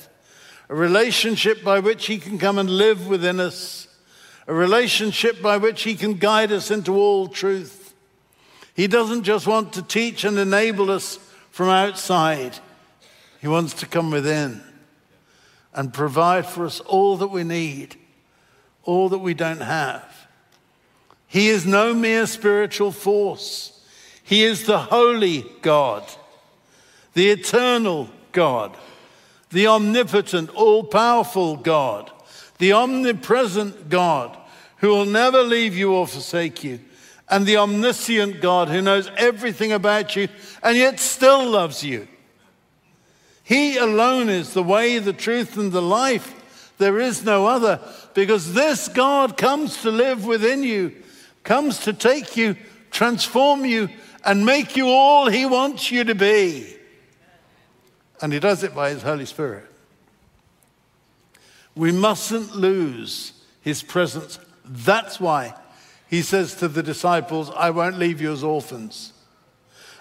A 0.69 0.75
relationship 0.75 1.63
by 1.63 1.79
which 1.79 2.07
He 2.07 2.17
can 2.17 2.37
come 2.37 2.57
and 2.57 2.69
live 2.69 3.07
within 3.07 3.39
us. 3.39 3.87
A 4.47 4.53
relationship 4.53 5.41
by 5.41 5.57
which 5.57 5.83
He 5.83 5.95
can 5.95 6.15
guide 6.15 6.51
us 6.51 6.71
into 6.71 6.95
all 6.95 7.27
truth 7.27 7.85
he 8.75 8.87
doesn't 8.87 9.23
just 9.23 9.47
want 9.47 9.73
to 9.73 9.81
teach 9.81 10.25
and 10.25 10.37
enable 10.37 10.91
us 10.91 11.17
from 11.49 11.69
outside, 11.69 12.59
He 13.39 13.47
wants 13.47 13.73
to 13.75 13.85
come 13.85 14.11
within 14.11 14.61
and 15.73 15.93
provide 15.93 16.45
for 16.45 16.65
us 16.65 16.81
all 16.81 17.15
that 17.17 17.29
we 17.29 17.45
need, 17.45 17.95
all 18.83 19.07
that 19.09 19.19
we 19.19 19.33
don't 19.33 19.61
have. 19.61 20.27
He 21.27 21.47
is 21.47 21.65
no 21.65 21.93
mere 21.93 22.27
spiritual 22.27 22.91
force. 22.91 23.81
He 24.23 24.43
is 24.43 24.65
the 24.65 24.79
holy 24.79 25.45
God, 25.61 26.03
the 27.13 27.29
eternal 27.29 28.09
God, 28.33 28.75
the 29.51 29.67
omnipotent, 29.67 30.49
all 30.49 30.83
powerful 30.83 31.55
God, 31.55 32.11
the 32.57 32.73
omnipresent 32.73 33.89
God 33.89 34.37
who 34.77 34.89
will 34.89 35.05
never 35.05 35.43
leave 35.43 35.75
you 35.75 35.93
or 35.93 36.07
forsake 36.07 36.63
you 36.63 36.79
and 37.29 37.45
the 37.45 37.57
omniscient 37.57 38.41
God 38.41 38.69
who 38.69 38.81
knows 38.81 39.09
everything 39.17 39.71
about 39.71 40.15
you 40.15 40.27
and 40.61 40.77
yet 40.77 40.99
still 40.99 41.49
loves 41.49 41.83
you. 41.83 42.07
He 43.43 43.77
alone 43.77 44.29
is 44.29 44.53
the 44.53 44.63
way, 44.63 44.97
the 44.99 45.13
truth, 45.13 45.57
and 45.57 45.71
the 45.71 45.81
life. 45.81 46.73
There 46.77 46.99
is 46.99 47.23
no 47.23 47.45
other 47.45 47.79
because 48.13 48.53
this 48.53 48.87
God 48.87 49.37
comes 49.37 49.81
to 49.83 49.91
live 49.91 50.25
within 50.25 50.63
you, 50.63 50.93
comes 51.43 51.79
to 51.81 51.93
take 51.93 52.35
you, 52.35 52.55
transform 52.91 53.65
you, 53.65 53.89
and 54.25 54.45
make 54.45 54.75
you 54.75 54.87
all 54.89 55.29
He 55.29 55.45
wants 55.45 55.91
you 55.91 56.03
to 56.03 56.15
be. 56.15 56.74
And 58.25 58.33
He 58.33 58.39
does 58.39 58.63
it 58.63 58.73
by 58.73 58.89
His 58.89 59.03
Holy 59.03 59.27
Spirit. 59.27 59.67
We 61.75 61.91
mustn't 61.91 62.55
lose 62.55 63.33
His 63.61 63.83
presence. 63.83 64.39
That's 64.65 65.19
why 65.19 65.53
he 66.07 66.23
says 66.23 66.55
to 66.55 66.67
the 66.67 66.81
disciples, 66.81 67.51
I 67.55 67.69
won't 67.69 67.99
leave 67.99 68.21
you 68.21 68.31
as 68.31 68.43
orphans. 68.43 69.13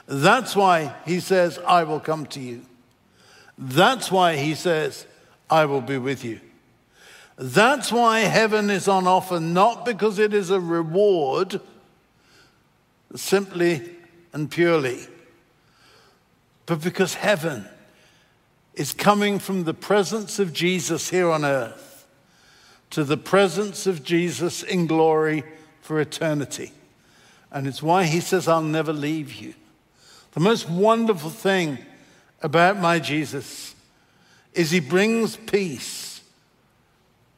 That's 0.07 0.57
why 0.57 0.95
he 1.05 1.21
says, 1.21 1.59
I 1.67 1.85
will 1.85 2.01
come 2.01 2.25
to 2.29 2.41
you. 2.41 2.63
That's 3.59 4.11
why 4.11 4.37
he 4.37 4.55
says, 4.55 5.07
I 5.51 5.67
will 5.67 5.83
be 5.83 5.99
with 5.99 6.25
you. 6.25 6.41
That's 7.37 7.93
why 7.93 8.21
heaven 8.21 8.71
is 8.71 8.89
on 8.89 9.07
offer, 9.07 9.39
not 9.39 9.85
because 9.85 10.19
it 10.19 10.33
is 10.33 10.49
a 10.49 10.61
reward, 10.61 11.61
simply 13.15 13.83
and 14.33 14.51
purely, 14.51 15.01
but 16.65 16.81
because 16.81 17.15
heaven 17.15 17.69
is 18.77 18.93
coming 18.93 19.39
from 19.39 19.65
the 19.65 19.75
presence 19.75 20.39
of 20.39 20.53
Jesus 20.53 21.11
here 21.11 21.31
on 21.31 21.45
earth 21.45 22.07
to 22.91 23.05
the 23.05 23.17
presence 23.17 23.87
of 23.87 24.05
Jesus 24.05 24.63
in 24.63 24.87
glory 24.87 25.43
for 25.81 26.01
eternity. 26.01 26.73
And 27.51 27.67
it's 27.67 27.83
why 27.83 28.05
he 28.05 28.21
says, 28.21 28.47
I'll 28.47 28.63
never 28.63 28.93
leave 28.93 29.35
you. 29.35 29.55
The 30.33 30.41
most 30.41 30.69
wonderful 30.69 31.31
thing 31.31 31.79
about 32.43 32.79
my 32.79 32.99
Jesus 32.99 33.75
is 34.53 34.71
he 34.71 34.81
brings 34.81 35.37
peace, 35.37 36.23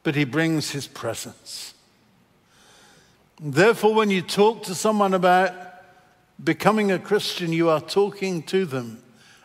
but 0.03 0.15
he 0.15 0.25
brings 0.25 0.71
his 0.71 0.87
presence. 0.87 1.73
Therefore, 3.39 3.93
when 3.93 4.09
you 4.09 4.21
talk 4.21 4.63
to 4.63 4.75
someone 4.75 5.13
about 5.13 5.53
becoming 6.43 6.91
a 6.91 6.99
Christian, 6.99 7.53
you 7.53 7.69
are 7.69 7.81
talking 7.81 8.43
to 8.43 8.65
them 8.65 9.01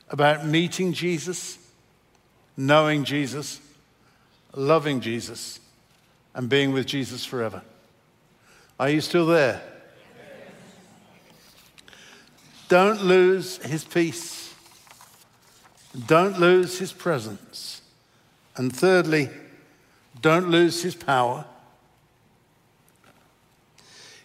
about 0.08 0.46
meeting 0.46 0.92
Jesus, 0.92 1.58
knowing 2.56 3.04
Jesus, 3.04 3.60
loving 4.54 5.00
Jesus, 5.00 5.60
and 6.34 6.48
being 6.48 6.72
with 6.72 6.86
Jesus 6.86 7.24
forever. 7.24 7.62
Are 8.78 8.90
you 8.90 9.00
still 9.00 9.26
there? 9.26 9.62
Don't 12.68 13.02
lose 13.02 13.58
his 13.58 13.84
peace. 13.84 14.54
Don't 16.06 16.40
lose 16.40 16.78
his 16.78 16.92
presence. 16.92 17.82
And 18.56 18.74
thirdly, 18.74 19.28
don't 20.20 20.48
lose 20.48 20.82
his 20.82 20.94
power. 20.94 21.44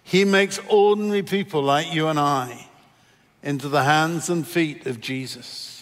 He 0.03 0.23
makes 0.23 0.59
ordinary 0.69 1.23
people 1.23 1.61
like 1.61 1.93
you 1.93 2.07
and 2.07 2.17
I 2.17 2.67
into 3.43 3.67
the 3.67 3.83
hands 3.83 4.29
and 4.29 4.47
feet 4.47 4.85
of 4.85 5.01
Jesus. 5.01 5.76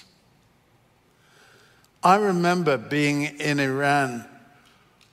I 2.05 2.17
remember 2.17 2.77
being 2.77 3.23
in 3.23 3.59
Iran 3.59 4.25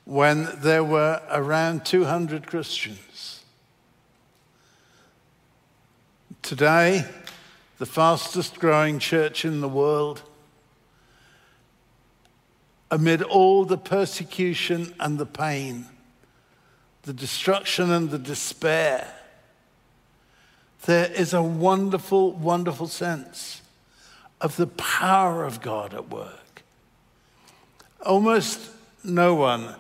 when 0.05 0.47
there 0.59 0.85
were 0.85 1.23
around 1.31 1.87
200 1.87 2.47
Christians. 2.47 3.43
Today, 6.43 7.07
the 7.79 7.87
fastest 7.87 8.59
growing 8.59 8.99
church 8.99 9.47
in 9.47 9.63
the 9.63 9.71
world, 9.71 10.21
amid 12.91 13.23
all 13.23 13.65
the 13.65 13.79
persecution 13.79 14.95
and 15.01 15.17
the 15.17 15.25
pain, 15.25 15.87
the 17.05 17.15
destruction 17.15 17.91
and 17.91 18.11
the 18.11 18.19
despair, 18.19 19.15
there 20.85 21.11
is 21.11 21.33
a 21.33 21.43
wonderful, 21.43 22.33
wonderful 22.33 22.87
sense 22.87 23.63
of 24.43 24.59
the 24.59 24.67
power 24.67 25.47
of 25.47 25.63
God 25.63 25.95
at 25.95 26.11
work. 26.11 26.42
Almost 28.04 28.71
no 29.04 29.35
one, 29.35 29.75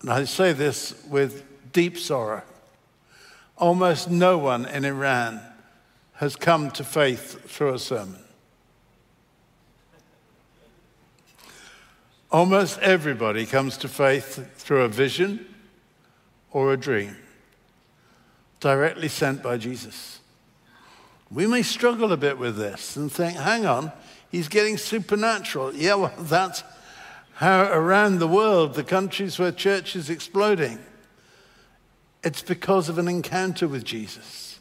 and 0.00 0.10
I 0.10 0.24
say 0.24 0.52
this 0.52 0.94
with 1.08 1.44
deep 1.72 1.96
sorrow, 1.98 2.42
almost 3.56 4.10
no 4.10 4.38
one 4.38 4.66
in 4.66 4.84
Iran 4.84 5.40
has 6.14 6.34
come 6.36 6.70
to 6.72 6.84
faith 6.84 7.48
through 7.50 7.74
a 7.74 7.78
sermon. 7.78 8.20
Almost 12.32 12.80
everybody 12.80 13.46
comes 13.46 13.76
to 13.78 13.88
faith 13.88 14.50
through 14.56 14.82
a 14.82 14.88
vision 14.88 15.46
or 16.50 16.72
a 16.72 16.76
dream 16.76 17.16
directly 18.60 19.08
sent 19.08 19.42
by 19.42 19.56
Jesus. 19.56 20.20
We 21.30 21.46
may 21.46 21.62
struggle 21.62 22.12
a 22.12 22.16
bit 22.16 22.38
with 22.38 22.56
this 22.56 22.96
and 22.96 23.10
think, 23.10 23.36
hang 23.36 23.66
on, 23.66 23.92
he's 24.36 24.48
getting 24.48 24.76
supernatural. 24.76 25.74
Yeah, 25.74 25.94
well, 25.94 26.12
that's 26.18 26.62
how 27.34 27.72
around 27.72 28.18
the 28.18 28.28
world, 28.28 28.74
the 28.74 28.84
countries 28.84 29.38
where 29.38 29.50
church 29.50 29.96
is 29.96 30.10
exploding, 30.10 30.78
it's 32.22 32.42
because 32.42 32.88
of 32.88 32.98
an 32.98 33.08
encounter 33.08 33.66
with 33.66 33.84
Jesus. 33.84 34.60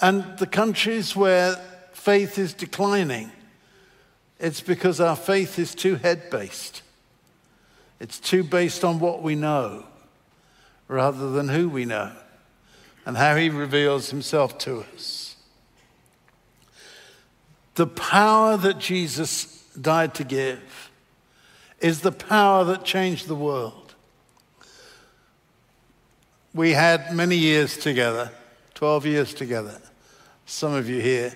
And 0.00 0.38
the 0.38 0.46
countries 0.46 1.14
where 1.14 1.54
faith 1.92 2.38
is 2.38 2.54
declining, 2.54 3.30
it's 4.38 4.60
because 4.60 5.00
our 5.00 5.16
faith 5.16 5.58
is 5.58 5.74
too 5.74 5.94
head 5.94 6.28
based. 6.30 6.82
It's 8.00 8.18
too 8.18 8.42
based 8.42 8.84
on 8.84 8.98
what 8.98 9.22
we 9.22 9.36
know 9.36 9.86
rather 10.88 11.30
than 11.30 11.48
who 11.48 11.68
we 11.68 11.84
know 11.84 12.12
and 13.06 13.16
how 13.16 13.36
he 13.36 13.48
reveals 13.48 14.10
himself 14.10 14.58
to 14.58 14.84
us. 14.94 15.21
The 17.74 17.86
power 17.86 18.56
that 18.58 18.78
Jesus 18.78 19.64
died 19.80 20.14
to 20.14 20.24
give 20.24 20.90
is 21.80 22.00
the 22.00 22.12
power 22.12 22.64
that 22.64 22.84
changed 22.84 23.26
the 23.26 23.34
world. 23.34 23.94
We 26.54 26.72
had 26.72 27.14
many 27.14 27.36
years 27.36 27.78
together, 27.78 28.30
12 28.74 29.06
years 29.06 29.34
together, 29.34 29.80
some 30.44 30.74
of 30.74 30.88
you 30.88 31.00
here. 31.00 31.34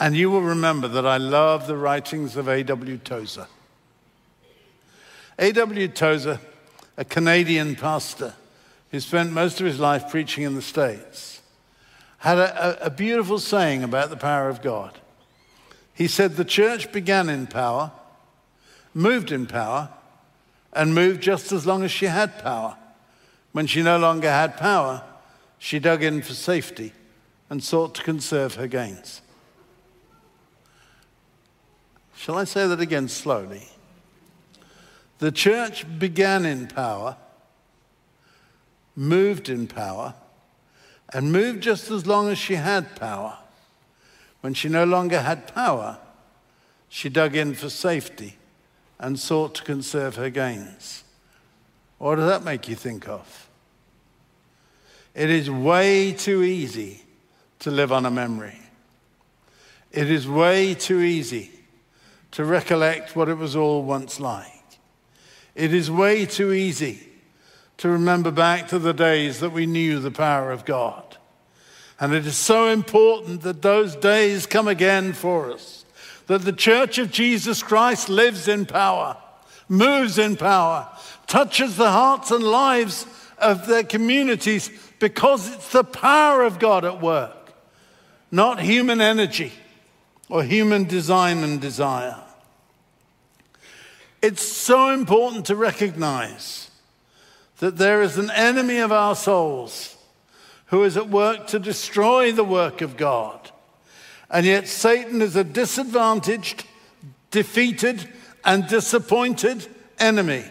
And 0.00 0.16
you 0.16 0.30
will 0.30 0.42
remember 0.42 0.88
that 0.88 1.06
I 1.06 1.18
love 1.18 1.66
the 1.66 1.76
writings 1.76 2.36
of 2.36 2.48
A.W. 2.48 2.98
Tozer. 2.98 3.46
A.W. 5.38 5.88
Tozer, 5.88 6.40
a 6.96 7.04
Canadian 7.04 7.76
pastor 7.76 8.34
who 8.90 8.98
spent 8.98 9.32
most 9.32 9.60
of 9.60 9.66
his 9.66 9.78
life 9.78 10.10
preaching 10.10 10.44
in 10.44 10.54
the 10.54 10.62
States, 10.62 11.39
had 12.20 12.38
a, 12.38 12.86
a, 12.86 12.90
beautiful 12.90 13.38
saying 13.38 13.82
about 13.82 14.10
the 14.10 14.16
power 14.16 14.50
of 14.50 14.60
God. 14.60 14.98
He 15.94 16.06
said, 16.06 16.36
The 16.36 16.44
church 16.44 16.92
began 16.92 17.30
in 17.30 17.46
power, 17.46 17.92
moved 18.92 19.32
in 19.32 19.46
power, 19.46 19.88
and 20.74 20.94
moved 20.94 21.22
just 21.22 21.50
as 21.50 21.66
long 21.66 21.82
as 21.82 21.90
she 21.90 22.06
had 22.06 22.38
power. 22.38 22.76
When 23.52 23.66
she 23.66 23.82
no 23.82 23.98
longer 23.98 24.30
had 24.30 24.58
power, 24.58 25.02
she 25.58 25.78
dug 25.78 26.02
in 26.02 26.20
for 26.20 26.34
safety 26.34 26.92
and 27.48 27.64
sought 27.64 27.94
to 27.94 28.02
conserve 28.02 28.54
her 28.56 28.66
gains. 28.66 29.22
Shall 32.14 32.36
I 32.36 32.44
say 32.44 32.66
that 32.66 32.80
again 32.80 33.08
slowly? 33.08 33.66
The 35.20 35.32
church 35.32 35.86
began 35.98 36.44
in 36.44 36.66
power, 36.66 37.16
moved 38.94 39.48
in 39.48 39.66
power, 39.66 40.14
and 41.12 41.32
moved 41.32 41.62
just 41.62 41.90
as 41.90 42.06
long 42.06 42.28
as 42.28 42.38
she 42.38 42.54
had 42.54 42.96
power. 42.96 43.38
When 44.40 44.54
she 44.54 44.68
no 44.68 44.84
longer 44.84 45.20
had 45.20 45.52
power, 45.52 45.98
she 46.88 47.08
dug 47.08 47.36
in 47.36 47.54
for 47.54 47.68
safety 47.68 48.36
and 48.98 49.18
sought 49.18 49.54
to 49.56 49.62
conserve 49.62 50.16
her 50.16 50.30
gains. 50.30 51.04
What 51.98 52.16
does 52.16 52.28
that 52.28 52.44
make 52.44 52.68
you 52.68 52.74
think 52.74 53.08
of? 53.08 53.48
It 55.14 55.30
is 55.30 55.50
way 55.50 56.12
too 56.12 56.42
easy 56.42 57.02
to 57.60 57.70
live 57.70 57.92
on 57.92 58.06
a 58.06 58.10
memory. 58.10 58.58
It 59.92 60.10
is 60.10 60.26
way 60.28 60.74
too 60.74 61.00
easy 61.00 61.50
to 62.30 62.44
recollect 62.44 63.16
what 63.16 63.28
it 63.28 63.36
was 63.36 63.56
all 63.56 63.82
once 63.82 64.20
like. 64.20 64.46
It 65.54 65.74
is 65.74 65.90
way 65.90 66.26
too 66.26 66.52
easy 66.52 67.09
to 67.80 67.88
remember 67.88 68.30
back 68.30 68.68
to 68.68 68.78
the 68.78 68.92
days 68.92 69.40
that 69.40 69.52
we 69.52 69.64
knew 69.64 70.00
the 70.00 70.10
power 70.10 70.52
of 70.52 70.66
God. 70.66 71.16
And 71.98 72.12
it 72.12 72.26
is 72.26 72.36
so 72.36 72.68
important 72.68 73.40
that 73.40 73.62
those 73.62 73.96
days 73.96 74.44
come 74.44 74.68
again 74.68 75.14
for 75.14 75.50
us, 75.50 75.86
that 76.26 76.42
the 76.42 76.52
church 76.52 76.98
of 76.98 77.10
Jesus 77.10 77.62
Christ 77.62 78.10
lives 78.10 78.48
in 78.48 78.66
power, 78.66 79.16
moves 79.66 80.18
in 80.18 80.36
power, 80.36 80.88
touches 81.26 81.78
the 81.78 81.90
hearts 81.90 82.30
and 82.30 82.44
lives 82.44 83.06
of 83.38 83.66
their 83.66 83.84
communities 83.84 84.70
because 84.98 85.50
it's 85.50 85.72
the 85.72 85.82
power 85.82 86.42
of 86.42 86.58
God 86.58 86.84
at 86.84 87.00
work, 87.00 87.54
not 88.30 88.60
human 88.60 89.00
energy 89.00 89.54
or 90.28 90.42
human 90.42 90.84
design 90.84 91.38
and 91.38 91.62
desire. 91.62 92.18
It's 94.20 94.42
so 94.42 94.90
important 94.90 95.46
to 95.46 95.56
recognize 95.56 96.69
that 97.60 97.76
there 97.76 98.02
is 98.02 98.18
an 98.18 98.30
enemy 98.30 98.78
of 98.78 98.90
our 98.90 99.14
souls 99.14 99.96
who 100.66 100.82
is 100.82 100.96
at 100.96 101.08
work 101.08 101.46
to 101.46 101.58
destroy 101.58 102.32
the 102.32 102.44
work 102.44 102.80
of 102.80 102.96
God. 102.96 103.50
And 104.30 104.46
yet, 104.46 104.66
Satan 104.66 105.20
is 105.20 105.36
a 105.36 105.44
disadvantaged, 105.44 106.64
defeated, 107.30 108.08
and 108.44 108.66
disappointed 108.66 109.66
enemy, 109.98 110.44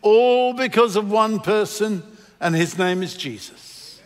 all 0.00 0.54
because 0.54 0.96
of 0.96 1.10
one 1.10 1.40
person, 1.40 2.02
and 2.40 2.54
his 2.54 2.78
name 2.78 3.02
is 3.02 3.14
Jesus. 3.14 4.00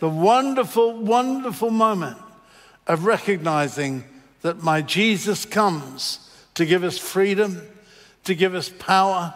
The 0.00 0.08
wonderful, 0.08 0.96
wonderful 0.96 1.70
moment 1.70 2.18
of 2.86 3.04
recognizing 3.04 4.04
that 4.40 4.62
my 4.62 4.82
Jesus 4.82 5.44
comes 5.44 6.30
to 6.54 6.66
give 6.66 6.82
us 6.82 6.98
freedom, 6.98 7.62
to 8.24 8.34
give 8.34 8.54
us 8.54 8.70
power, 8.70 9.34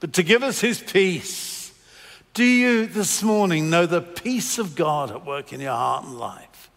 but 0.00 0.12
to 0.14 0.22
give 0.22 0.42
us 0.42 0.60
his 0.60 0.80
peace. 0.80 1.72
Do 2.34 2.44
you 2.44 2.86
this 2.86 3.22
morning 3.22 3.70
know 3.70 3.86
the 3.86 4.00
peace 4.00 4.58
of 4.58 4.76
God 4.76 5.10
at 5.10 5.26
work 5.26 5.52
in 5.52 5.60
your 5.60 5.74
heart 5.74 6.04
and 6.04 6.18
life? 6.18 6.70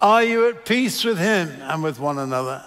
Are 0.00 0.22
you 0.22 0.48
at 0.48 0.64
peace 0.64 1.04
with 1.04 1.18
him 1.18 1.48
and 1.60 1.82
with 1.82 2.00
one 2.00 2.18
another? 2.18 2.64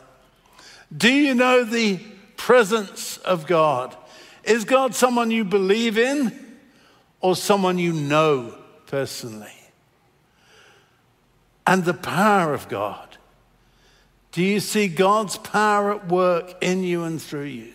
Do 0.95 1.11
you 1.11 1.33
know 1.33 1.63
the 1.63 1.97
presence 2.37 3.17
of 3.17 3.47
God? 3.47 3.95
Is 4.43 4.63
God 4.63 4.93
someone 4.93 5.31
you 5.31 5.43
believe 5.43 5.97
in 5.97 6.57
or 7.19 7.35
someone 7.35 7.79
you 7.79 7.93
know 7.93 8.55
personally? 8.85 9.51
and 11.67 11.83
the 11.83 11.93
power 11.93 12.53
of 12.53 12.67
God? 12.69 13.17
Do 14.31 14.43
you 14.43 14.59
see 14.59 14.87
God's 14.87 15.37
power 15.37 15.93
at 15.93 16.07
work 16.07 16.55
in 16.61 16.83
you 16.83 17.03
and 17.03 17.21
through 17.21 17.45
you, 17.45 17.73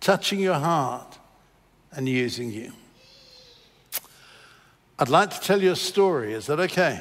touching 0.00 0.40
your 0.40 0.54
heart 0.54 1.18
and 1.94 2.08
using 2.08 2.50
you? 2.50 2.72
I'd 4.98 5.08
like 5.08 5.30
to 5.30 5.40
tell 5.40 5.60
you 5.60 5.72
a 5.72 5.76
story. 5.76 6.34
Is 6.34 6.46
that 6.46 6.60
okay? 6.60 7.00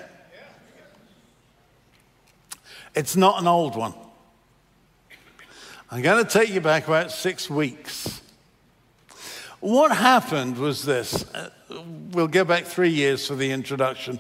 It's 2.96 3.16
not 3.16 3.42
an 3.42 3.48
old 3.48 3.76
one. 3.76 3.94
I'm 5.90 6.02
going 6.02 6.24
to 6.24 6.30
take 6.30 6.50
you 6.50 6.62
back 6.62 6.88
about 6.88 7.12
six 7.12 7.50
weeks. 7.50 8.22
What 9.60 9.96
happened 9.96 10.58
was 10.58 10.84
this. 10.84 11.24
Uh, 11.34 11.50
we'll 12.12 12.28
go 12.28 12.44
back 12.44 12.66
three 12.66 12.90
years 12.90 13.28
for 13.28 13.36
the 13.36 13.52
introduction. 13.52 14.20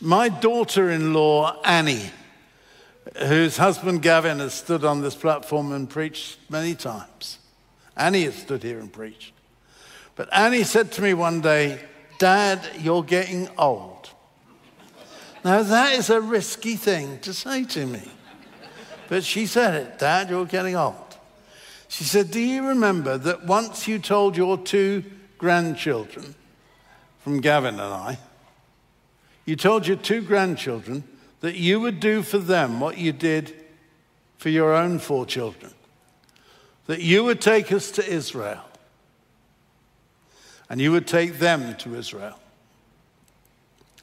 My 0.00 0.28
daughter 0.28 0.90
in 0.90 1.12
law, 1.12 1.60
Annie, 1.62 2.10
whose 3.26 3.58
husband 3.58 4.02
Gavin 4.02 4.38
has 4.38 4.54
stood 4.54 4.84
on 4.84 5.02
this 5.02 5.14
platform 5.14 5.72
and 5.72 5.88
preached 5.88 6.38
many 6.48 6.74
times, 6.74 7.38
Annie 7.96 8.24
has 8.24 8.34
stood 8.34 8.62
here 8.62 8.78
and 8.78 8.92
preached. 8.92 9.32
But 10.20 10.28
Annie 10.34 10.64
said 10.64 10.92
to 10.92 11.02
me 11.02 11.14
one 11.14 11.40
day, 11.40 11.80
Dad, 12.18 12.60
you're 12.78 13.02
getting 13.02 13.48
old. 13.56 14.10
Now, 15.42 15.62
that 15.62 15.94
is 15.94 16.10
a 16.10 16.20
risky 16.20 16.76
thing 16.76 17.20
to 17.20 17.32
say 17.32 17.64
to 17.64 17.86
me. 17.86 18.02
But 19.08 19.24
she 19.24 19.46
said 19.46 19.72
it, 19.82 19.98
Dad, 19.98 20.28
you're 20.28 20.44
getting 20.44 20.76
old. 20.76 21.16
She 21.88 22.04
said, 22.04 22.30
Do 22.30 22.38
you 22.38 22.68
remember 22.68 23.16
that 23.16 23.46
once 23.46 23.88
you 23.88 23.98
told 23.98 24.36
your 24.36 24.58
two 24.58 25.04
grandchildren, 25.38 26.34
from 27.20 27.40
Gavin 27.40 27.80
and 27.80 27.94
I, 27.94 28.18
you 29.46 29.56
told 29.56 29.86
your 29.86 29.96
two 29.96 30.20
grandchildren 30.20 31.02
that 31.40 31.54
you 31.54 31.80
would 31.80 31.98
do 31.98 32.20
for 32.22 32.36
them 32.36 32.78
what 32.78 32.98
you 32.98 33.12
did 33.12 33.54
for 34.36 34.50
your 34.50 34.74
own 34.74 34.98
four 34.98 35.24
children, 35.24 35.72
that 36.88 37.00
you 37.00 37.24
would 37.24 37.40
take 37.40 37.72
us 37.72 37.90
to 37.92 38.06
Israel 38.06 38.60
and 40.70 40.80
you 40.80 40.92
would 40.92 41.06
take 41.08 41.40
them 41.40 41.74
to 41.78 41.96
Israel. 41.96 42.38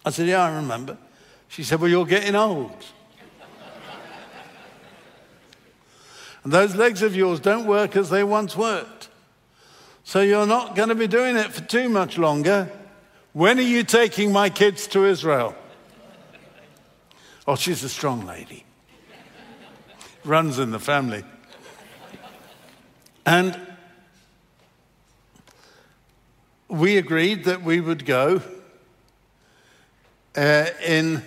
I 0.06 0.12
said, 0.12 0.28
Yeah, 0.28 0.44
I 0.44 0.54
remember. 0.58 0.98
She 1.48 1.64
said, 1.64 1.80
Well, 1.80 1.90
you're 1.90 2.06
getting 2.06 2.36
old. 2.36 2.70
and 6.44 6.52
those 6.52 6.76
legs 6.76 7.02
of 7.02 7.16
yours 7.16 7.40
don't 7.40 7.66
work 7.66 7.96
as 7.96 8.10
they 8.10 8.24
once 8.24 8.58
worked. 8.58 9.08
So 10.04 10.22
you're 10.22 10.46
not 10.46 10.76
going 10.76 10.90
to 10.90 10.96
be 10.96 11.08
doing 11.08 11.38
it 11.38 11.54
for 11.54 11.62
too 11.62 11.88
much 11.90 12.18
longer. 12.18 12.70
When 13.32 13.58
are 13.60 13.62
you 13.62 13.84
taking 13.84 14.32
my 14.34 14.50
kids 14.50 14.88
to 14.88 15.06
Israel? 15.06 15.56
Oh, 17.50 17.56
she's 17.56 17.82
a 17.82 17.88
strong 17.88 18.26
lady. 18.26 18.66
Runs 20.26 20.60
in 20.60 20.72
the 20.72 20.80
family. 20.80 21.24
And 23.26 23.67
we 26.70 26.98
agreed 26.98 27.46
that 27.46 27.64
we 27.64 27.80
would 27.80 28.06
go 28.06 28.42
uh, 30.36 30.66
in 30.86 31.24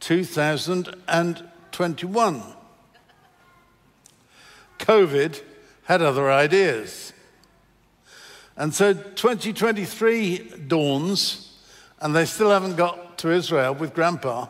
2021. 0.00 2.42
COVID 4.78 5.42
had 5.84 6.02
other 6.02 6.30
ideas. 6.30 7.14
And 8.56 8.74
so 8.74 8.92
2023 8.92 10.52
dawns, 10.66 11.56
and 12.00 12.14
they 12.14 12.26
still 12.26 12.50
haven't 12.50 12.76
got 12.76 13.16
to 13.18 13.30
Israel 13.30 13.74
with 13.74 13.94
Grandpa. 13.94 14.48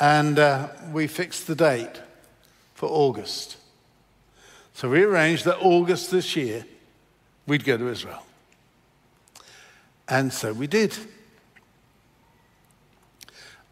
And 0.00 0.38
uh, 0.38 0.68
we 0.90 1.06
fixed 1.06 1.46
the 1.46 1.54
date 1.54 2.00
for 2.74 2.88
August. 2.88 3.58
So 4.74 4.88
we 4.88 5.04
arranged 5.04 5.44
that 5.44 5.58
August 5.58 6.10
this 6.10 6.34
year, 6.34 6.64
we'd 7.46 7.64
go 7.64 7.76
to 7.76 7.88
Israel. 7.88 8.24
And 10.08 10.32
so 10.32 10.52
we 10.52 10.66
did. 10.66 10.96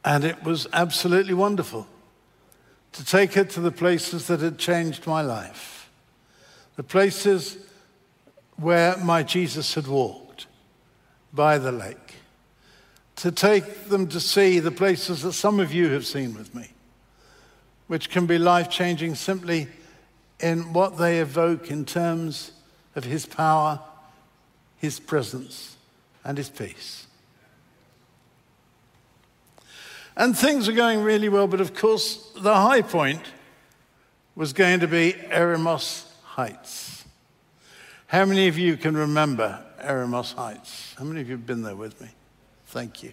And 0.05 0.25
it 0.25 0.43
was 0.43 0.67
absolutely 0.73 1.35
wonderful 1.35 1.87
to 2.93 3.05
take 3.05 3.35
her 3.35 3.45
to 3.45 3.61
the 3.61 3.71
places 3.71 4.27
that 4.27 4.41
had 4.41 4.59
changed 4.59 5.07
my 5.07 5.23
life, 5.23 5.91
the 6.77 6.83
places 6.83 7.59
where 8.57 8.97
my 8.99 9.23
Jesus 9.23 9.75
had 9.75 9.87
walked 9.87 10.47
by 11.33 11.59
the 11.59 11.73
lake, 11.73 12.15
to 13.17 13.31
take 13.31 13.85
them 13.89 14.09
to 14.09 14.21
see 14.21 14.59
the 14.59 14.71
places 14.71 15.23
that 15.23 15.33
some 15.35 15.61
of 15.61 15.73
you 15.73 15.91
have 15.91 16.07
seen 16.07 16.35
with 16.35 16.55
me, 16.55 16.71
which 17.87 18.11
can 18.11 18.27
be 18.27 18.39
life 18.39 18.71
changing 18.71 19.15
simply 19.15 19.69
in 20.41 20.73
what 20.73 20.97
they 20.97 21.21
evoke 21.21 21.71
in 21.71 21.85
terms 21.85 22.53
of 22.97 23.05
His 23.05 23.27
power, 23.27 23.81
His 24.79 24.99
presence, 24.99 25.77
and 26.25 26.39
His 26.39 26.49
peace. 26.49 27.07
And 30.17 30.37
things 30.37 30.69
are 30.69 30.73
going 30.73 31.03
really 31.03 31.29
well, 31.29 31.47
but 31.47 31.61
of 31.61 31.75
course, 31.75 32.31
the 32.37 32.55
high 32.55 32.83
point 32.83 33.23
was 34.35 34.53
going 34.53 34.81
to 34.81 34.89
be 34.89 35.15
Eremos 35.29 36.05
Heights. 36.25 37.05
How 38.07 38.25
many 38.25 38.49
of 38.49 38.59
you 38.59 38.77
can 38.77 38.97
remember 38.97 39.65
Eremos 39.83 40.35
Heights? 40.35 40.95
How 40.99 41.05
many 41.05 41.21
of 41.21 41.29
you 41.29 41.37
have 41.37 41.47
been 41.47 41.63
there 41.63 41.77
with 41.77 42.01
me? 42.01 42.09
Thank 42.67 43.03
you. 43.03 43.13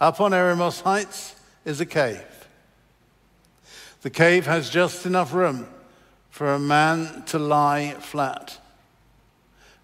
Up 0.00 0.20
on 0.20 0.32
Eremos 0.32 0.82
Heights 0.82 1.34
is 1.64 1.80
a 1.80 1.86
cave. 1.86 2.24
The 4.02 4.10
cave 4.10 4.46
has 4.46 4.70
just 4.70 5.06
enough 5.06 5.34
room 5.34 5.66
for 6.30 6.54
a 6.54 6.58
man 6.58 7.24
to 7.26 7.38
lie 7.38 7.96
flat 7.98 8.58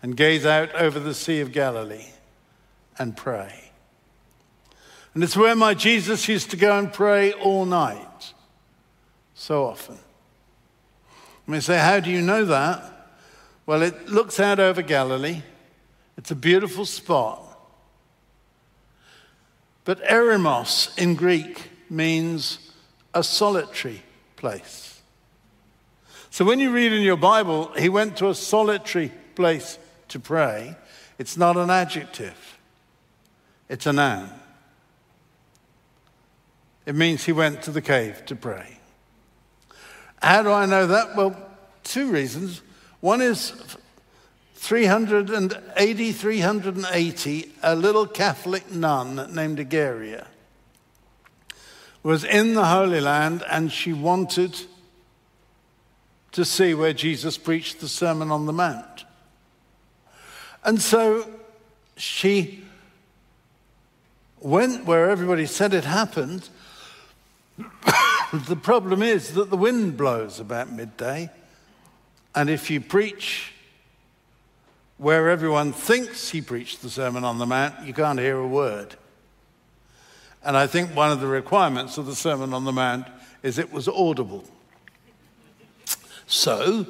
and 0.03 0.17
gaze 0.17 0.47
out 0.47 0.73
over 0.75 1.01
the 1.01 1.15
Sea 1.15 1.41
of 1.41 1.51
Galilee 1.51 2.14
and 2.99 3.17
pray. 3.17 3.73
And 5.15 5.23
it's 5.23 5.37
where 5.37 5.55
my 5.55 5.75
Jesus 5.75 6.29
used 6.29 6.51
to 6.51 6.57
go 6.57 6.77
and 6.79 6.93
pray 6.93 7.33
all 7.33 7.65
night, 7.65 8.33
so 9.35 9.65
often. 9.65 9.97
You 11.47 11.53
may 11.53 11.61
say, 11.61 11.79
How 11.79 12.01
do 12.01 12.11
you 12.11 12.21
know 12.21 12.45
that? 12.47 12.91
Well, 13.67 13.83
it 13.83 14.09
looks 14.09 14.41
out 14.41 14.59
over 14.61 14.83
Galilee. 14.83 15.43
It's 16.17 16.31
a 16.31 16.37
beautiful 16.37 16.85
spot. 16.85 17.41
But 19.85 20.03
Eremos 20.05 20.97
in 20.99 21.15
Greek 21.15 21.71
means 21.91 22.59
a 23.13 23.23
solitary 23.23 24.03
place. 24.37 25.01
So 26.31 26.45
when 26.45 26.59
you 26.59 26.73
read 26.73 26.93
in 26.93 27.03
your 27.03 27.17
Bible, 27.17 27.73
he 27.77 27.89
went 27.89 28.17
to 28.17 28.29
a 28.29 28.35
solitary 28.35 29.13
place 29.35 29.79
to 30.09 30.19
pray, 30.19 30.77
it's 31.19 31.37
not 31.37 31.57
an 31.57 31.71
adjective, 31.71 32.59
it's 33.75 33.87
a 33.87 33.93
noun. 33.93 34.31
It 36.87 36.95
means 36.95 37.25
he 37.25 37.33
went 37.33 37.63
to 37.63 37.73
the 37.73 37.83
cave 37.83 38.25
to 38.27 38.37
pray. 38.37 38.79
How 40.23 40.45
do 40.45 40.53
I 40.53 40.65
know 40.65 40.87
that? 40.87 41.17
Well, 41.17 41.37
two 41.83 42.09
reasons. 42.13 42.63
One 43.01 43.21
is 43.21 43.53
380, 44.55 46.13
380, 46.13 47.53
a 47.65 47.75
little 47.75 48.07
Catholic 48.07 48.71
nun 48.71 49.35
named 49.35 49.59
Egeria 49.59 50.29
was 52.05 52.23
in 52.23 52.55
the 52.55 52.67
Holy 52.67 53.01
Land 53.01 53.43
and 53.51 53.73
she 53.73 53.93
wanted 53.93 54.57
to 56.31 56.45
see 56.45 56.75
where 56.75 56.93
Jesus 56.93 57.37
preached 57.39 57.81
the 57.81 57.89
Sermon 57.89 58.31
on 58.31 58.47
the 58.47 58.53
Mount. 58.53 59.05
And 60.63 60.81
so 60.81 61.29
she 61.97 62.64
went 64.45 64.85
where 64.85 65.11
everybody 65.11 65.47
said 65.47 65.75
it 65.75 65.85
happened. 65.85 66.49
the 68.33 68.57
problem 68.61 69.03
is 69.03 69.35
that 69.35 69.51
the 69.51 69.57
wind 69.57 69.97
blows 69.97 70.39
about 70.39 70.71
midday 70.71 71.31
and 72.35 72.51
if 72.51 72.71
you 72.71 72.81
preach 72.81 73.53
where 74.99 75.31
everyone 75.31 75.73
thinks 75.73 76.31
he 76.31 76.41
preached 76.41 76.83
the 76.83 76.91
Sermon 76.91 77.25
on 77.25 77.39
the 77.39 77.47
Mount, 77.47 77.87
you 77.87 77.95
can't 77.95 78.19
hear 78.19 78.37
a 78.37 78.47
word. 78.47 78.97
And 80.43 80.57
I 80.57 80.67
think 80.67 80.95
one 80.95 81.11
of 81.11 81.21
the 81.21 81.27
requirements 81.27 81.97
of 81.97 82.07
the 82.07 82.15
Sermon 82.15 82.53
on 82.53 82.65
the 82.65 82.73
Mount 82.73 83.07
is 83.43 83.59
it 83.59 83.73
was 83.73 83.89
audible. 83.89 84.45
So, 86.27 86.87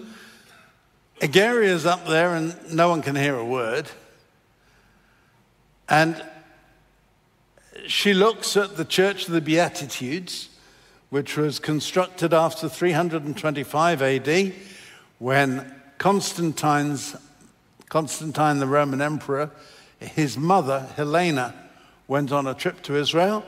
is 1.20 1.86
up 1.86 2.06
there 2.06 2.34
and 2.34 2.56
no 2.72 2.88
one 2.88 3.02
can 3.02 3.16
hear 3.16 3.36
a 3.36 3.44
word. 3.44 3.90
And 5.88 6.22
she 7.86 8.14
looks 8.14 8.56
at 8.56 8.76
the 8.76 8.84
Church 8.84 9.26
of 9.26 9.32
the 9.32 9.40
Beatitudes, 9.40 10.48
which 11.10 11.36
was 11.36 11.58
constructed 11.58 12.32
after 12.32 12.68
325 12.68 14.02
AD 14.02 14.52
when 15.18 15.74
Constantine's, 15.98 17.16
Constantine, 17.88 18.58
the 18.58 18.66
Roman 18.66 19.00
emperor, 19.00 19.50
his 20.00 20.36
mother, 20.36 20.88
Helena, 20.96 21.54
went 22.08 22.32
on 22.32 22.46
a 22.46 22.54
trip 22.54 22.82
to 22.82 22.96
Israel 22.96 23.44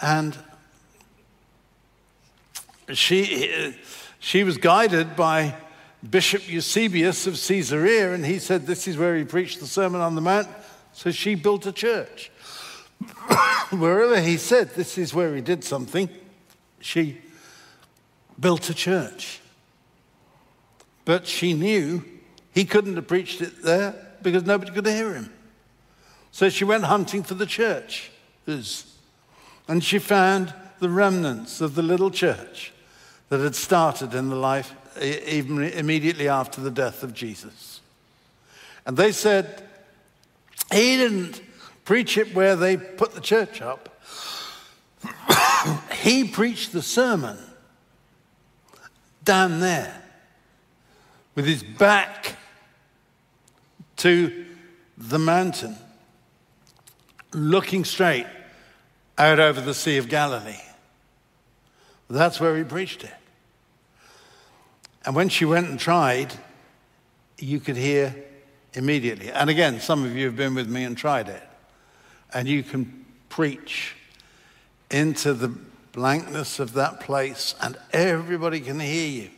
and 0.00 0.36
she, 2.92 3.74
she 4.18 4.44
was 4.44 4.58
guided 4.58 5.16
by 5.16 5.54
Bishop 6.08 6.48
Eusebius 6.50 7.26
of 7.28 7.34
Caesarea, 7.34 8.12
and 8.12 8.26
he 8.26 8.40
said 8.40 8.66
this 8.66 8.88
is 8.88 8.96
where 8.96 9.16
he 9.16 9.24
preached 9.24 9.60
the 9.60 9.66
Sermon 9.66 10.00
on 10.00 10.16
the 10.16 10.20
Mount. 10.20 10.48
So 10.92 11.12
she 11.12 11.36
built 11.36 11.64
a 11.66 11.72
church. 11.72 12.30
Wherever 13.70 14.20
he 14.20 14.36
said 14.36 14.74
this 14.74 14.98
is 14.98 15.14
where 15.14 15.34
he 15.34 15.40
did 15.40 15.64
something, 15.64 16.08
she 16.80 17.18
built 18.38 18.68
a 18.68 18.74
church. 18.74 19.40
But 21.04 21.26
she 21.26 21.54
knew 21.54 22.04
he 22.52 22.64
couldn't 22.64 22.96
have 22.96 23.08
preached 23.08 23.40
it 23.40 23.62
there 23.62 23.94
because 24.22 24.44
nobody 24.44 24.72
could 24.72 24.86
hear 24.86 25.14
him. 25.14 25.32
So 26.30 26.48
she 26.48 26.64
went 26.64 26.84
hunting 26.84 27.22
for 27.22 27.34
the 27.34 27.46
church. 27.46 28.10
And 29.68 29.82
she 29.82 29.98
found 29.98 30.52
the 30.80 30.88
remnants 30.88 31.60
of 31.60 31.74
the 31.74 31.82
little 31.82 32.10
church 32.10 32.72
that 33.28 33.40
had 33.40 33.54
started 33.54 34.14
in 34.14 34.28
the 34.28 34.36
life 34.36 34.74
even 35.00 35.62
immediately 35.62 36.28
after 36.28 36.60
the 36.60 36.70
death 36.70 37.02
of 37.02 37.14
Jesus. 37.14 37.80
And 38.84 38.96
they 38.96 39.12
said, 39.12 39.62
he 40.72 40.96
didn't 40.96 41.40
preach 41.84 42.16
it 42.16 42.34
where 42.34 42.56
they 42.56 42.76
put 42.76 43.12
the 43.12 43.20
church 43.20 43.60
up. 43.60 44.00
he 45.92 46.24
preached 46.24 46.72
the 46.72 46.82
sermon 46.82 47.38
down 49.24 49.60
there 49.60 50.02
with 51.34 51.46
his 51.46 51.62
back 51.62 52.36
to 53.96 54.46
the 54.98 55.18
mountain, 55.18 55.76
looking 57.32 57.84
straight 57.84 58.26
out 59.18 59.38
over 59.38 59.60
the 59.60 59.74
Sea 59.74 59.98
of 59.98 60.08
Galilee. 60.08 60.60
That's 62.10 62.40
where 62.40 62.56
he 62.56 62.64
preached 62.64 63.04
it. 63.04 63.14
And 65.04 65.16
when 65.16 65.28
she 65.28 65.44
went 65.44 65.68
and 65.68 65.78
tried, 65.78 66.32
you 67.38 67.58
could 67.58 67.76
hear 67.76 68.14
immediately. 68.74 69.30
And 69.30 69.50
again, 69.50 69.80
some 69.80 70.04
of 70.04 70.14
you 70.14 70.26
have 70.26 70.36
been 70.36 70.54
with 70.54 70.68
me 70.68 70.84
and 70.84 70.96
tried 70.96 71.28
it. 71.28 71.42
And 72.34 72.48
you 72.48 72.62
can 72.62 73.04
preach 73.28 73.94
into 74.90 75.34
the 75.34 75.48
blankness 75.92 76.58
of 76.58 76.72
that 76.74 77.00
place, 77.00 77.54
and 77.60 77.76
everybody 77.92 78.60
can 78.60 78.80
hear 78.80 79.08
you 79.08 79.30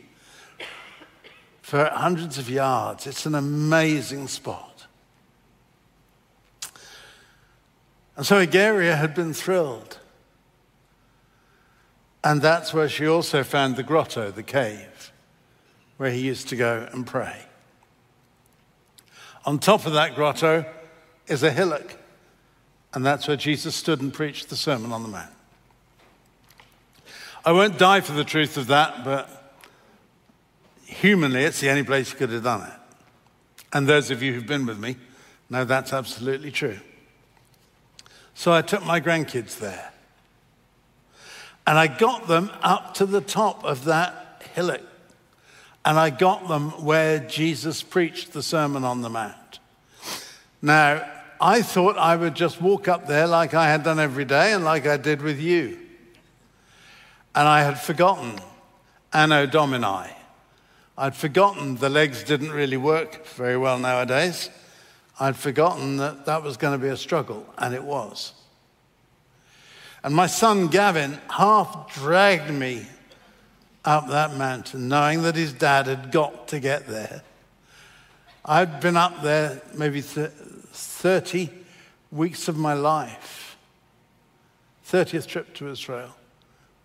for 1.61 1.85
hundreds 1.85 2.37
of 2.37 2.49
yards. 2.49 3.07
It's 3.07 3.25
an 3.25 3.35
amazing 3.35 4.27
spot. 4.27 4.85
And 8.15 8.25
so 8.25 8.45
Egeria 8.45 8.95
had 8.95 9.13
been 9.13 9.33
thrilled. 9.33 9.99
And 12.23 12.41
that's 12.41 12.73
where 12.73 12.89
she 12.89 13.05
also 13.07 13.43
found 13.43 13.75
the 13.75 13.83
grotto, 13.83 14.31
the 14.31 14.43
cave, 14.43 15.11
where 15.97 16.11
he 16.11 16.19
used 16.19 16.49
to 16.49 16.55
go 16.55 16.87
and 16.91 17.05
pray. 17.05 17.45
On 19.45 19.59
top 19.59 19.85
of 19.85 19.93
that 19.93 20.15
grotto 20.15 20.65
is 21.27 21.43
a 21.43 21.51
hillock, 21.51 21.97
and 22.95 23.05
that's 23.05 23.27
where 23.27 23.37
Jesus 23.37 23.75
stood 23.75 24.01
and 24.01 24.13
preached 24.13 24.49
the 24.49 24.55
Sermon 24.55 24.91
on 24.93 25.03
the 25.03 25.09
Mount. 25.09 25.31
I 27.43 27.51
won't 27.51 27.77
die 27.77 27.99
for 27.99 28.13
the 28.13 28.23
truth 28.23 28.57
of 28.57 28.67
that, 28.67 29.03
but 29.03 29.53
humanly, 30.85 31.43
it's 31.43 31.59
the 31.59 31.69
only 31.69 31.83
place 31.83 32.11
you 32.11 32.17
could 32.17 32.31
have 32.31 32.43
done 32.43 32.61
it. 32.61 32.73
And 33.73 33.85
those 33.85 34.09
of 34.11 34.23
you 34.23 34.33
who've 34.33 34.47
been 34.47 34.65
with 34.65 34.79
me 34.79 34.95
know 35.49 35.65
that's 35.65 35.91
absolutely 35.93 36.51
true. 36.51 36.79
So 38.33 38.53
I 38.53 38.61
took 38.61 38.85
my 38.85 39.01
grandkids 39.01 39.59
there. 39.59 39.91
And 41.67 41.77
I 41.77 41.87
got 41.87 42.27
them 42.27 42.49
up 42.61 42.93
to 42.95 43.05
the 43.05 43.21
top 43.21 43.63
of 43.65 43.85
that 43.85 44.43
hillock. 44.53 44.81
And 45.83 45.99
I 45.99 46.09
got 46.09 46.47
them 46.47 46.71
where 46.83 47.19
Jesus 47.19 47.83
preached 47.83 48.33
the 48.33 48.41
Sermon 48.41 48.83
on 48.83 49.01
the 49.01 49.09
Mount. 49.09 49.59
Now, 50.61 51.07
I 51.39 51.61
thought 51.61 51.97
I 51.97 52.15
would 52.15 52.35
just 52.35 52.61
walk 52.61 52.87
up 52.87 53.07
there 53.07 53.27
like 53.27 53.53
I 53.53 53.69
had 53.69 53.83
done 53.83 53.99
every 53.99 54.25
day 54.25 54.53
and 54.53 54.63
like 54.63 54.87
I 54.87 54.97
did 54.97 55.21
with 55.21 55.39
you. 55.39 55.79
And 57.33 57.47
I 57.47 57.63
had 57.63 57.79
forgotten 57.79 58.39
Anno 59.11 59.45
Domini. 59.45 60.11
I'd 60.97 61.15
forgotten 61.15 61.75
the 61.75 61.89
legs 61.89 62.23
didn't 62.23 62.51
really 62.51 62.77
work 62.77 63.25
very 63.27 63.57
well 63.57 63.77
nowadays. 63.77 64.49
I'd 65.19 65.35
forgotten 65.35 65.97
that 65.97 66.25
that 66.25 66.43
was 66.43 66.57
going 66.57 66.77
to 66.77 66.81
be 66.81 66.89
a 66.89 66.97
struggle, 66.97 67.45
and 67.57 67.73
it 67.73 67.83
was. 67.83 68.33
And 70.03 70.13
my 70.13 70.27
son 70.27 70.67
Gavin 70.67 71.19
half 71.29 71.93
dragged 71.95 72.51
me 72.51 72.85
up 73.83 74.07
that 74.09 74.35
mountain, 74.35 74.87
knowing 74.87 75.23
that 75.23 75.35
his 75.35 75.53
dad 75.53 75.87
had 75.87 76.11
got 76.11 76.47
to 76.49 76.59
get 76.59 76.87
there. 76.87 77.21
I'd 78.43 78.79
been 78.79 78.97
up 78.97 79.21
there 79.21 79.61
maybe 79.73 80.01
30 80.75 81.49
weeks 82.11 82.47
of 82.47 82.57
my 82.57 82.73
life. 82.73 83.57
30th 84.87 85.27
trip 85.27 85.53
to 85.55 85.69
Israel 85.69 86.15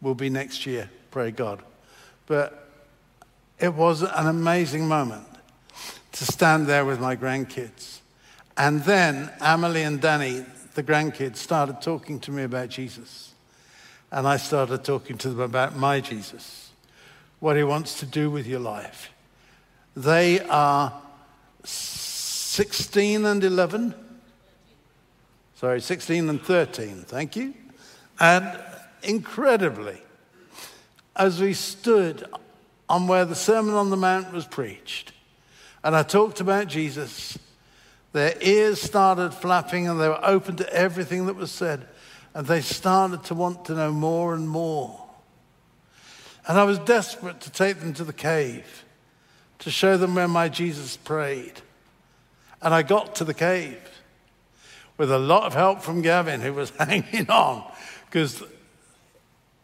will 0.00 0.14
be 0.14 0.30
next 0.30 0.64
year, 0.66 0.90
pray 1.10 1.30
God. 1.30 1.62
But 2.26 2.68
it 3.58 3.74
was 3.74 4.02
an 4.02 4.26
amazing 4.26 4.88
moment 4.88 5.26
to 6.12 6.24
stand 6.24 6.66
there 6.66 6.84
with 6.84 7.00
my 7.00 7.16
grandkids. 7.16 7.98
And 8.56 8.82
then 8.84 9.30
Emily 9.40 9.82
and 9.82 10.00
Danny, 10.00 10.44
the 10.74 10.82
grandkids, 10.82 11.36
started 11.36 11.80
talking 11.80 12.20
to 12.20 12.30
me 12.30 12.44
about 12.44 12.68
Jesus. 12.68 13.32
And 14.10 14.26
I 14.26 14.38
started 14.38 14.84
talking 14.84 15.18
to 15.18 15.30
them 15.30 15.40
about 15.40 15.76
my 15.76 16.00
Jesus, 16.00 16.70
what 17.38 17.56
he 17.56 17.62
wants 17.62 17.98
to 18.00 18.06
do 18.06 18.30
with 18.30 18.46
your 18.46 18.60
life. 18.60 19.10
They 19.94 20.40
are 20.40 21.00
16 22.50 23.26
and 23.26 23.44
11. 23.44 23.94
Sorry, 25.54 25.80
16 25.80 26.28
and 26.28 26.42
13. 26.42 27.04
Thank 27.06 27.36
you. 27.36 27.54
And 28.18 28.60
incredibly, 29.04 30.02
as 31.14 31.40
we 31.40 31.54
stood 31.54 32.28
on 32.88 33.06
where 33.06 33.24
the 33.24 33.36
Sermon 33.36 33.76
on 33.76 33.90
the 33.90 33.96
Mount 33.96 34.32
was 34.32 34.48
preached. 34.48 35.12
And 35.84 35.94
I 35.94 36.02
talked 36.02 36.40
about 36.40 36.66
Jesus. 36.66 37.38
Their 38.12 38.34
ears 38.40 38.82
started 38.82 39.32
flapping 39.32 39.86
and 39.86 40.00
they 40.00 40.08
were 40.08 40.18
open 40.20 40.56
to 40.56 40.74
everything 40.74 41.26
that 41.26 41.36
was 41.36 41.52
said. 41.52 41.86
And 42.34 42.48
they 42.48 42.62
started 42.62 43.22
to 43.26 43.34
want 43.36 43.66
to 43.66 43.74
know 43.76 43.92
more 43.92 44.34
and 44.34 44.48
more. 44.48 45.06
And 46.48 46.58
I 46.58 46.64
was 46.64 46.80
desperate 46.80 47.42
to 47.42 47.50
take 47.52 47.78
them 47.78 47.92
to 47.92 48.02
the 48.02 48.12
cave 48.12 48.84
to 49.60 49.70
show 49.70 49.96
them 49.96 50.16
where 50.16 50.26
my 50.26 50.48
Jesus 50.48 50.96
prayed. 50.96 51.62
And 52.62 52.74
I 52.74 52.82
got 52.82 53.14
to 53.16 53.24
the 53.24 53.34
cave 53.34 53.78
with 54.98 55.10
a 55.10 55.18
lot 55.18 55.44
of 55.44 55.54
help 55.54 55.80
from 55.80 56.02
Gavin, 56.02 56.40
who 56.40 56.52
was 56.52 56.70
hanging 56.78 57.30
on 57.30 57.64
because 58.06 58.42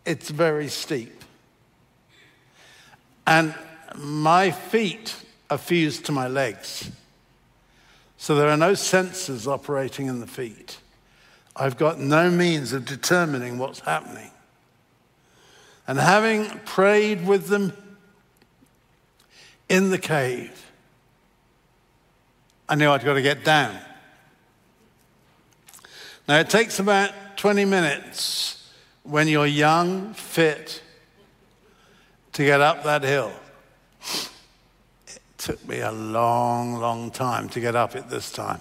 it's 0.04 0.30
very 0.30 0.68
steep. 0.68 1.24
And 3.26 3.54
my 3.96 4.50
feet 4.50 5.14
are 5.50 5.58
fused 5.58 6.06
to 6.06 6.12
my 6.12 6.28
legs. 6.28 6.90
So 8.16 8.34
there 8.34 8.48
are 8.48 8.56
no 8.56 8.72
sensors 8.72 9.46
operating 9.46 10.06
in 10.06 10.20
the 10.20 10.26
feet. 10.26 10.78
I've 11.54 11.76
got 11.76 11.98
no 11.98 12.30
means 12.30 12.72
of 12.72 12.84
determining 12.84 13.58
what's 13.58 13.80
happening. 13.80 14.30
And 15.86 15.98
having 15.98 16.46
prayed 16.60 17.26
with 17.26 17.48
them 17.48 17.72
in 19.68 19.90
the 19.90 19.98
cave, 19.98 20.65
I 22.68 22.74
knew 22.74 22.90
I'd 22.90 23.04
got 23.04 23.14
to 23.14 23.22
get 23.22 23.44
down. 23.44 23.76
Now, 26.28 26.40
it 26.40 26.50
takes 26.50 26.80
about 26.80 27.12
20 27.36 27.64
minutes 27.64 28.72
when 29.04 29.28
you're 29.28 29.46
young, 29.46 30.14
fit, 30.14 30.82
to 32.32 32.44
get 32.44 32.60
up 32.60 32.82
that 32.82 33.04
hill. 33.04 33.32
It 35.06 35.20
took 35.38 35.66
me 35.68 35.80
a 35.80 35.92
long, 35.92 36.74
long 36.74 37.10
time 37.12 37.48
to 37.50 37.60
get 37.60 37.76
up 37.76 37.94
it 37.94 38.08
this 38.08 38.32
time. 38.32 38.60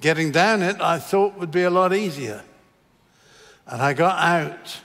Getting 0.00 0.32
down 0.32 0.62
it, 0.62 0.80
I 0.80 0.98
thought 0.98 1.38
would 1.38 1.52
be 1.52 1.62
a 1.62 1.70
lot 1.70 1.94
easier. 1.94 2.42
And 3.66 3.80
I 3.80 3.92
got 3.94 4.18
out 4.18 4.80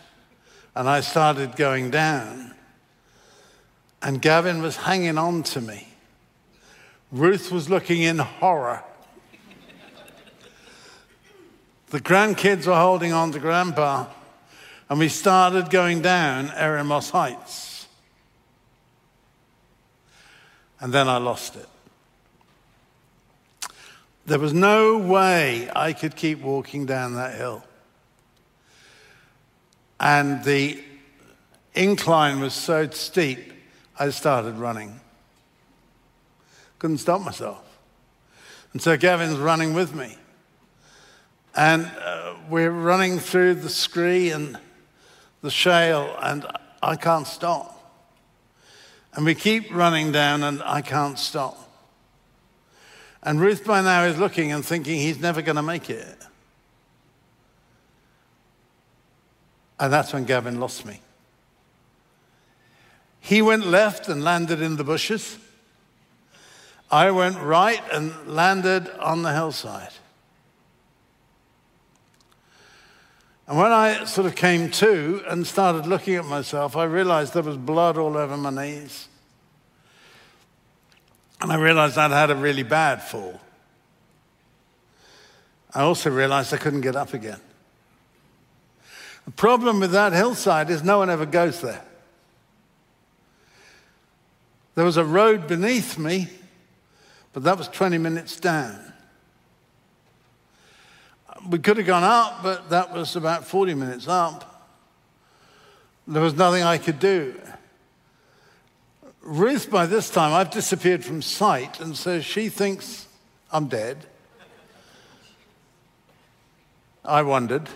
and 0.75 0.87
I 0.87 1.01
started 1.01 1.55
going 1.55 1.91
down. 1.91 2.53
And 4.01 4.21
Gavin 4.21 4.61
was 4.61 4.77
hanging 4.77 5.17
on 5.17 5.43
to 5.43 5.61
me. 5.61 5.90
Ruth 7.11 7.51
was 7.51 7.69
looking 7.69 8.01
in 8.01 8.19
horror. 8.19 8.83
The 11.89 11.99
grandkids 11.99 12.65
were 12.65 12.75
holding 12.75 13.11
on 13.11 13.31
to 13.33 13.39
Grandpa, 13.39 14.07
and 14.89 14.97
we 14.97 15.09
started 15.09 15.69
going 15.69 16.01
down 16.01 16.47
Eremos 16.49 17.11
Heights. 17.11 17.71
and 20.81 20.91
then 20.91 21.07
I 21.07 21.17
lost 21.17 21.55
it. 21.55 21.67
There 24.25 24.39
was 24.39 24.51
no 24.51 24.97
way 24.97 25.69
I 25.75 25.93
could 25.93 26.15
keep 26.15 26.41
walking 26.41 26.85
down 26.85 27.15
that 27.15 27.35
hill. 27.35 27.63
And 29.99 30.43
the 30.43 30.83
incline 31.75 32.39
was 32.39 32.55
so 32.55 32.89
steep, 32.89 33.53
I 33.99 34.09
started 34.09 34.55
running. 34.55 35.00
Couldn't 36.81 36.97
stop 36.97 37.21
myself. 37.21 37.61
And 38.73 38.81
so 38.81 38.97
Gavin's 38.97 39.37
running 39.37 39.75
with 39.75 39.93
me. 39.93 40.17
And 41.55 41.85
uh, 41.85 42.33
we're 42.49 42.71
running 42.71 43.19
through 43.19 43.53
the 43.53 43.69
scree 43.69 44.31
and 44.31 44.57
the 45.43 45.51
shale, 45.51 46.17
and 46.23 46.43
I 46.81 46.95
can't 46.95 47.27
stop. 47.27 48.01
And 49.13 49.25
we 49.25 49.35
keep 49.35 49.71
running 49.71 50.11
down, 50.11 50.41
and 50.41 50.63
I 50.63 50.81
can't 50.81 51.19
stop. 51.19 51.69
And 53.21 53.39
Ruth 53.39 53.63
by 53.63 53.81
now 53.81 54.05
is 54.05 54.17
looking 54.17 54.51
and 54.51 54.65
thinking 54.65 54.97
he's 54.97 55.19
never 55.19 55.43
going 55.43 55.57
to 55.57 55.61
make 55.61 55.87
it. 55.87 56.17
And 59.79 59.93
that's 59.93 60.13
when 60.13 60.25
Gavin 60.25 60.59
lost 60.59 60.83
me. 60.83 60.99
He 63.19 63.43
went 63.43 63.67
left 63.67 64.07
and 64.07 64.23
landed 64.23 64.63
in 64.63 64.77
the 64.77 64.83
bushes. 64.83 65.37
I 66.91 67.09
went 67.11 67.39
right 67.39 67.81
and 67.93 68.13
landed 68.27 68.89
on 68.99 69.21
the 69.23 69.33
hillside. 69.33 69.93
And 73.47 73.57
when 73.57 73.71
I 73.71 74.03
sort 74.05 74.27
of 74.27 74.35
came 74.35 74.69
to 74.71 75.23
and 75.27 75.47
started 75.47 75.87
looking 75.87 76.15
at 76.15 76.25
myself, 76.25 76.75
I 76.75 76.83
realized 76.83 77.33
there 77.33 77.43
was 77.43 77.57
blood 77.57 77.97
all 77.97 78.17
over 78.17 78.35
my 78.35 78.49
knees. 78.49 79.07
And 81.41 81.51
I 81.51 81.55
realized 81.55 81.97
I'd 81.97 82.11
had 82.11 82.29
a 82.29 82.35
really 82.35 82.63
bad 82.63 83.01
fall. 83.01 83.39
I 85.73 85.81
also 85.81 86.09
realized 86.09 86.53
I 86.53 86.57
couldn't 86.57 86.81
get 86.81 86.95
up 86.95 87.13
again. 87.13 87.39
The 89.25 89.31
problem 89.31 89.79
with 89.79 89.91
that 89.91 90.13
hillside 90.13 90.69
is 90.69 90.83
no 90.83 90.97
one 90.97 91.09
ever 91.09 91.25
goes 91.25 91.61
there. 91.61 91.81
There 94.75 94.85
was 94.85 94.97
a 94.97 95.05
road 95.05 95.47
beneath 95.47 95.97
me, 95.97 96.27
but 97.33 97.43
that 97.43 97.57
was 97.57 97.67
20 97.67 97.97
minutes 97.97 98.39
down 98.39 98.91
we 101.49 101.59
could 101.59 101.77
have 101.77 101.85
gone 101.85 102.03
up, 102.03 102.43
but 102.43 102.69
that 102.69 102.93
was 102.93 103.15
about 103.15 103.45
40 103.45 103.73
minutes 103.73 104.07
up. 104.07 104.69
There 106.07 106.21
was 106.21 106.33
nothing 106.33 106.63
I 106.63 106.77
could 106.77 106.99
do. 106.99 107.39
Ruth, 109.21 109.69
by 109.69 109.85
this 109.85 110.09
time, 110.09 110.33
I've 110.33 110.51
disappeared 110.51 111.05
from 111.05 111.21
sight, 111.21 111.79
and 111.79 111.95
so 111.95 112.21
she 112.21 112.49
thinks 112.49 113.07
I'm 113.51 113.67
dead. 113.67 114.05
I 117.05 117.21
wondered. 117.21 117.69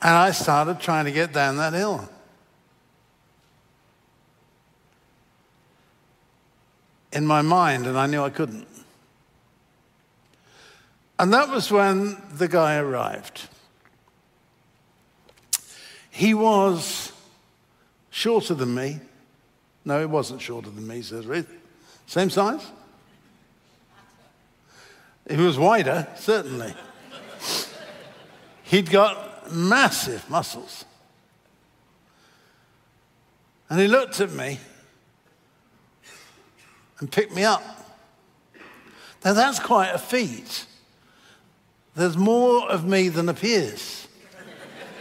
And 0.00 0.14
I 0.14 0.30
started 0.30 0.80
trying 0.80 1.06
to 1.06 1.12
get 1.12 1.32
down 1.32 1.56
that 1.56 1.72
hill. 1.72 2.08
In 7.18 7.26
my 7.26 7.42
mind, 7.42 7.84
and 7.84 7.98
I 7.98 8.06
knew 8.06 8.22
I 8.22 8.30
couldn't. 8.30 8.68
And 11.18 11.34
that 11.34 11.48
was 11.48 11.68
when 11.68 12.16
the 12.32 12.46
guy 12.46 12.76
arrived. 12.76 13.48
He 16.10 16.32
was 16.32 17.10
shorter 18.10 18.54
than 18.54 18.72
me. 18.72 19.00
No, 19.84 19.98
he 19.98 20.06
wasn't 20.06 20.40
shorter 20.40 20.70
than 20.70 20.86
me, 20.86 21.02
says 21.02 21.26
Ruth. 21.26 21.52
Same 22.06 22.30
size? 22.30 22.64
He 25.28 25.36
was 25.38 25.58
wider, 25.58 26.06
certainly. 26.14 26.72
He'd 28.62 28.90
got 28.90 29.50
massive 29.52 30.30
muscles. 30.30 30.84
And 33.68 33.80
he 33.80 33.88
looked 33.88 34.20
at 34.20 34.30
me 34.30 34.60
and 37.00 37.10
picked 37.10 37.34
me 37.34 37.44
up. 37.44 37.62
Now, 39.24 39.32
that's 39.32 39.58
quite 39.58 39.90
a 39.90 39.98
feat. 39.98 40.66
There's 41.94 42.16
more 42.16 42.70
of 42.70 42.84
me 42.84 43.08
than 43.08 43.28
appears. 43.28 44.06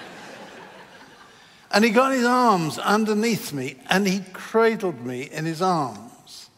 and 1.72 1.86
he 1.86 1.92
got 1.92 2.14
his 2.14 2.26
arms 2.26 2.80
underneath 2.80 3.54
me 3.54 3.76
and 3.90 4.08
he 4.08 4.22
cradled 4.34 5.06
me 5.06 5.24
in 5.24 5.46
his 5.46 5.62
arms 5.62 6.50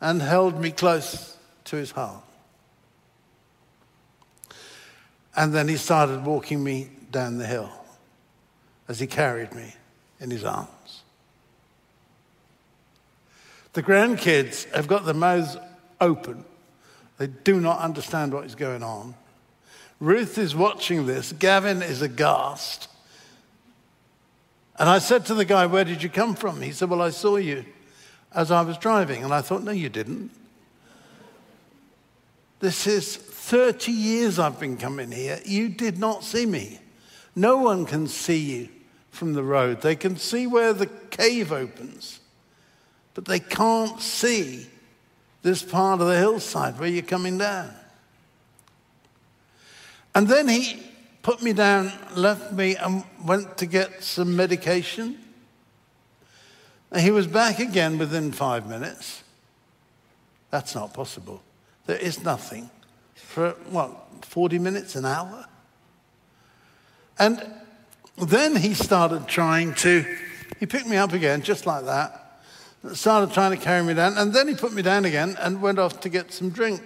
and 0.00 0.20
held 0.20 0.60
me 0.60 0.72
close 0.72 1.36
to 1.64 1.76
his 1.76 1.92
heart. 1.92 2.24
And 5.36 5.54
then 5.54 5.68
he 5.68 5.76
started 5.76 6.24
walking 6.24 6.62
me 6.62 6.90
down 7.10 7.38
the 7.38 7.46
hill 7.46 7.70
as 8.88 8.98
he 8.98 9.06
carried 9.06 9.54
me 9.54 9.74
in 10.20 10.30
his 10.30 10.44
arms. 10.44 10.68
The 13.72 13.82
grandkids 13.82 14.70
have 14.74 14.86
got 14.86 15.04
their 15.04 15.14
mouths 15.14 15.56
open. 16.00 16.44
They 17.18 17.26
do 17.28 17.60
not 17.60 17.80
understand 17.80 18.34
what 18.34 18.44
is 18.44 18.54
going 18.54 18.82
on. 18.82 19.14
Ruth 20.00 20.36
is 20.36 20.54
watching 20.54 21.06
this. 21.06 21.32
Gavin 21.32 21.80
is 21.80 22.02
aghast. 22.02 22.88
And 24.78 24.88
I 24.88 24.98
said 24.98 25.26
to 25.26 25.34
the 25.34 25.44
guy, 25.44 25.66
Where 25.66 25.84
did 25.84 26.02
you 26.02 26.08
come 26.08 26.34
from? 26.34 26.60
He 26.60 26.72
said, 26.72 26.90
Well, 26.90 27.02
I 27.02 27.10
saw 27.10 27.36
you 27.36 27.64
as 28.34 28.50
I 28.50 28.62
was 28.62 28.78
driving. 28.78 29.22
And 29.22 29.32
I 29.32 29.40
thought, 29.42 29.62
No, 29.62 29.70
you 29.70 29.88
didn't. 29.88 30.30
This 32.58 32.86
is 32.86 33.16
30 33.16 33.92
years 33.92 34.38
I've 34.38 34.58
been 34.58 34.76
coming 34.76 35.10
here. 35.10 35.40
You 35.44 35.68
did 35.68 35.98
not 35.98 36.24
see 36.24 36.46
me. 36.46 36.80
No 37.34 37.58
one 37.58 37.86
can 37.86 38.06
see 38.06 38.38
you 38.38 38.68
from 39.10 39.34
the 39.34 39.42
road. 39.42 39.82
They 39.82 39.96
can 39.96 40.16
see 40.16 40.46
where 40.46 40.72
the 40.72 40.86
cave 40.86 41.52
opens, 41.52 42.20
but 43.14 43.24
they 43.24 43.40
can't 43.40 44.00
see 44.00 44.66
this 45.42 45.62
part 45.62 46.00
of 46.00 46.06
the 46.06 46.16
hillside 46.16 46.78
where 46.78 46.88
you're 46.88 47.02
coming 47.02 47.38
down. 47.38 47.74
And 50.14 50.28
then 50.28 50.48
he 50.48 50.82
put 51.22 51.42
me 51.42 51.52
down, 51.52 51.92
left 52.14 52.52
me, 52.52 52.76
and 52.76 53.04
went 53.24 53.56
to 53.58 53.66
get 53.66 54.02
some 54.02 54.36
medication. 54.36 55.18
And 56.90 57.00
he 57.00 57.10
was 57.10 57.26
back 57.26 57.58
again 57.58 57.98
within 57.98 58.32
five 58.32 58.68
minutes. 58.68 59.22
That's 60.50 60.74
not 60.74 60.92
possible. 60.92 61.42
There 61.86 61.96
is 61.96 62.22
nothing 62.22 62.70
for, 63.14 63.50
what, 63.70 63.90
40 64.22 64.58
minutes, 64.58 64.94
an 64.94 65.06
hour? 65.06 65.46
And 67.18 67.42
then 68.18 68.56
he 68.56 68.74
started 68.74 69.26
trying 69.26 69.74
to, 69.76 70.04
he 70.60 70.66
picked 70.66 70.86
me 70.86 70.96
up 70.96 71.12
again, 71.12 71.42
just 71.42 71.66
like 71.66 71.86
that, 71.86 72.21
started 72.92 73.32
trying 73.32 73.52
to 73.52 73.56
carry 73.56 73.82
me 73.84 73.94
down, 73.94 74.18
and 74.18 74.32
then 74.32 74.48
he 74.48 74.54
put 74.54 74.72
me 74.72 74.82
down 74.82 75.04
again 75.04 75.36
and 75.40 75.62
went 75.62 75.78
off 75.78 76.00
to 76.00 76.08
get 76.08 76.32
some 76.32 76.50
drink 76.50 76.82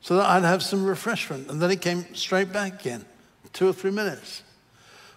so 0.00 0.16
that 0.16 0.26
I'd 0.26 0.42
have 0.42 0.62
some 0.62 0.84
refreshment. 0.84 1.50
And 1.50 1.60
then 1.60 1.70
he 1.70 1.76
came 1.76 2.14
straight 2.14 2.52
back 2.52 2.80
again, 2.80 3.04
two 3.52 3.68
or 3.68 3.72
three 3.72 3.90
minutes. 3.90 4.42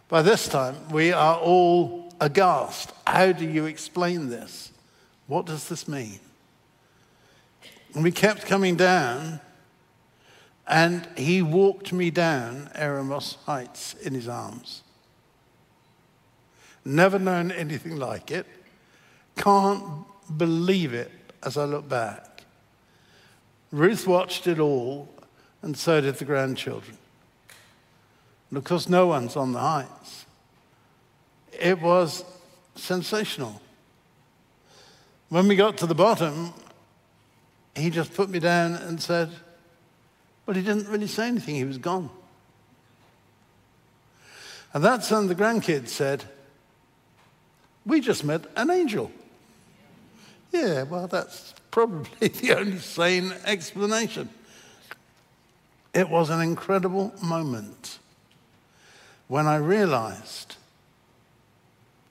By 0.08 0.22
this 0.22 0.48
time, 0.48 0.76
we 0.90 1.12
are 1.12 1.38
all 1.38 2.14
aghast. 2.20 2.92
How 3.08 3.32
do 3.32 3.48
you 3.48 3.66
explain 3.66 4.30
this? 4.30 4.72
What 5.28 5.46
does 5.46 5.70
this 5.70 5.88
mean? 5.88 6.20
And 7.94 8.04
we 8.04 8.12
kept 8.12 8.46
coming 8.46 8.76
down, 8.76 9.40
and 10.68 11.08
he 11.18 11.42
walked 11.42 11.92
me 11.92 12.12
down 12.12 12.70
Eremos 12.76 13.38
Heights 13.46 13.96
in 13.96 14.14
his 14.14 14.28
arms. 14.28 14.84
Never 16.84 17.20
known 17.20 17.52
anything 17.52 17.98
like 17.98 18.32
it. 18.32 18.46
Can't 19.42 19.84
believe 20.38 20.94
it 20.94 21.12
as 21.42 21.58
I 21.58 21.66
look 21.66 21.90
back. 21.90 22.44
Ruth 23.72 24.06
watched 24.06 24.46
it 24.46 24.60
all, 24.60 25.10
and 25.64 25.76
so 25.76 26.00
did 26.00 26.16
the 26.16 26.26
grandchildren. 26.26 26.96
And 28.50 28.58
of 28.60 28.64
course, 28.64 28.88
no 28.88 29.08
one's 29.08 29.36
on 29.36 29.54
the 29.54 29.60
heights. 29.60 30.26
It 31.60 31.82
was 31.82 32.24
sensational. 32.76 33.60
When 35.30 35.48
we 35.48 35.56
got 35.56 35.76
to 35.78 35.88
the 35.88 35.96
bottom, 35.96 36.54
he 37.76 37.90
just 37.90 38.14
put 38.14 38.30
me 38.30 38.38
down 38.38 38.74
and 38.74 39.02
said, 39.02 39.32
Well, 40.46 40.56
he 40.56 40.62
didn't 40.62 40.88
really 40.88 41.08
say 41.08 41.28
anything, 41.28 41.56
he 41.56 41.64
was 41.64 41.80
gone. 41.80 42.12
And 44.72 44.84
that's 44.84 45.10
when 45.10 45.26
the 45.26 45.36
grandkids 45.36 45.88
said, 45.88 46.26
We 47.88 48.02
just 48.02 48.24
met 48.24 48.46
an 48.56 48.70
angel. 48.70 49.12
Yeah, 50.52 50.84
well, 50.84 51.08
that's 51.08 51.54
probably 51.72 52.28
the 52.28 52.58
only 52.58 52.80
sane 52.80 53.34
explanation. 53.46 54.30
It 55.94 56.10
was 56.10 56.30
an 56.30 56.42
incredible 56.42 57.14
moment 57.22 58.00
when 59.28 59.48
I 59.48 59.58
realized 59.58 60.56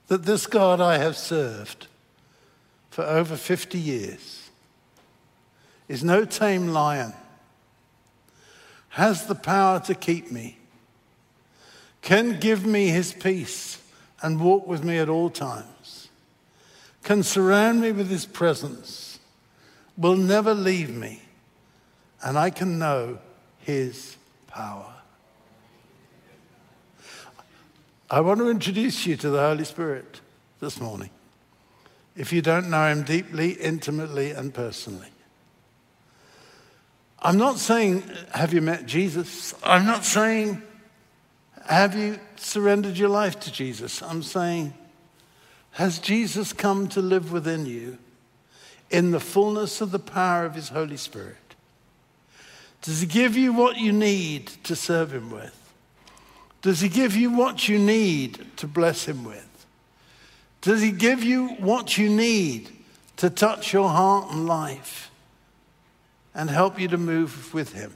that 0.07 0.23
this 0.23 0.47
God 0.47 0.81
I 0.81 0.97
have 0.97 1.15
served 1.15 1.87
for 2.89 3.03
over 3.03 3.37
50 3.37 3.79
years 3.79 4.49
is 5.87 6.03
no 6.03 6.25
tame 6.25 6.67
lion, 6.69 7.13
has 8.89 9.27
the 9.27 9.35
power 9.35 9.79
to 9.81 9.95
keep 9.95 10.31
me, 10.31 10.57
can 12.01 12.39
give 12.39 12.65
me 12.65 12.87
his 12.87 13.13
peace 13.13 13.81
and 14.21 14.41
walk 14.41 14.67
with 14.67 14.83
me 14.83 14.97
at 14.97 15.09
all 15.09 15.29
times, 15.29 15.65
can 17.03 17.23
surround 17.23 17.81
me 17.81 17.91
with 17.91 18.09
his 18.09 18.25
presence, 18.25 19.19
will 19.97 20.15
never 20.15 20.53
leave 20.53 20.89
me, 20.89 21.21
and 22.23 22.37
I 22.37 22.49
can 22.49 22.79
know 22.79 23.19
his 23.59 24.17
power. 24.47 24.93
I 28.09 28.21
want 28.21 28.39
to 28.39 28.49
introduce 28.49 29.05
you 29.05 29.15
to 29.17 29.29
the 29.29 29.39
Holy 29.39 29.63
Spirit 29.63 30.19
this 30.59 30.79
morning. 30.81 31.09
If 32.15 32.33
you 32.33 32.41
don't 32.41 32.69
know 32.69 32.87
him 32.87 33.03
deeply, 33.03 33.51
intimately, 33.51 34.31
and 34.31 34.53
personally, 34.53 35.07
I'm 37.23 37.37
not 37.37 37.57
saying, 37.57 38.03
have 38.33 38.53
you 38.53 38.61
met 38.61 38.85
Jesus? 38.85 39.53
I'm 39.63 39.85
not 39.85 40.03
saying, 40.03 40.61
have 41.67 41.95
you 41.95 42.19
surrendered 42.35 42.97
your 42.97 43.09
life 43.09 43.39
to 43.41 43.51
Jesus? 43.51 44.01
I'm 44.01 44.23
saying, 44.23 44.73
has 45.71 45.99
Jesus 45.99 46.53
come 46.53 46.87
to 46.89 47.01
live 47.01 47.31
within 47.31 47.65
you 47.65 47.97
in 48.89 49.11
the 49.11 49.19
fullness 49.19 49.81
of 49.81 49.91
the 49.91 49.99
power 49.99 50.45
of 50.45 50.55
his 50.55 50.69
Holy 50.69 50.97
Spirit? 50.97 51.37
Does 52.81 53.01
he 53.01 53.07
give 53.07 53.37
you 53.37 53.53
what 53.53 53.77
you 53.77 53.91
need 53.91 54.47
to 54.63 54.75
serve 54.75 55.13
him 55.13 55.29
with? 55.31 55.57
Does 56.61 56.81
he 56.81 56.89
give 56.89 57.15
you 57.15 57.31
what 57.31 57.67
you 57.69 57.79
need 57.79 58.45
to 58.57 58.67
bless 58.67 59.05
him 59.05 59.23
with? 59.23 59.47
Does 60.61 60.81
he 60.81 60.91
give 60.91 61.23
you 61.23 61.49
what 61.55 61.97
you 61.97 62.09
need 62.09 62.69
to 63.17 63.29
touch 63.29 63.73
your 63.73 63.89
heart 63.89 64.31
and 64.31 64.47
life? 64.47 65.11
and 66.33 66.49
help 66.49 66.79
you 66.79 66.87
to 66.87 66.97
move 66.97 67.53
with 67.53 67.73
Him. 67.73 67.93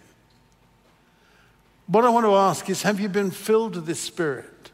What 1.88 2.06
I 2.06 2.10
want 2.10 2.26
to 2.26 2.36
ask 2.36 2.70
is 2.70 2.82
have 2.82 3.00
you 3.00 3.10
been 3.10 3.32
filled 3.32 3.76
with 3.76 3.86
this 3.86 4.00
Spirit? 4.00 4.72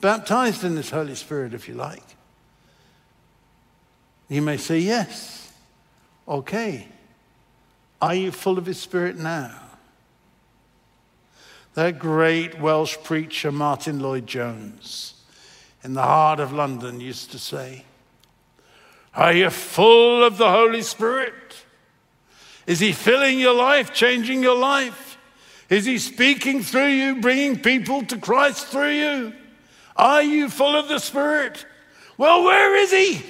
Baptized 0.00 0.64
in 0.64 0.74
this 0.74 0.90
Holy 0.90 1.14
Spirit, 1.14 1.54
if 1.54 1.68
you 1.68 1.74
like? 1.74 2.15
You 4.28 4.42
may 4.42 4.56
say 4.56 4.78
yes. 4.78 5.52
Okay. 6.26 6.88
Are 8.00 8.14
you 8.14 8.32
full 8.32 8.58
of 8.58 8.66
His 8.66 8.78
Spirit 8.78 9.16
now? 9.16 9.62
That 11.74 11.98
great 11.98 12.58
Welsh 12.58 12.96
preacher, 13.04 13.52
Martyn 13.52 14.00
Lloyd-Jones, 14.00 15.14
in 15.84 15.94
the 15.94 16.02
heart 16.02 16.40
of 16.40 16.52
London, 16.52 17.00
used 17.00 17.30
to 17.32 17.38
say, 17.38 17.84
Are 19.14 19.32
you 19.32 19.50
full 19.50 20.24
of 20.24 20.38
the 20.38 20.50
Holy 20.50 20.82
Spirit? 20.82 21.34
Is 22.66 22.80
He 22.80 22.92
filling 22.92 23.38
your 23.38 23.54
life, 23.54 23.92
changing 23.92 24.42
your 24.42 24.58
life? 24.58 25.18
Is 25.68 25.84
He 25.84 25.98
speaking 25.98 26.62
through 26.62 26.88
you, 26.88 27.20
bringing 27.20 27.60
people 27.60 28.04
to 28.06 28.18
Christ 28.18 28.66
through 28.68 28.92
you? 28.92 29.32
Are 29.96 30.22
you 30.22 30.48
full 30.48 30.76
of 30.76 30.88
the 30.88 30.98
Spirit? 30.98 31.64
Well, 32.18 32.44
where 32.44 32.76
is 32.76 32.90
He? 32.90 33.22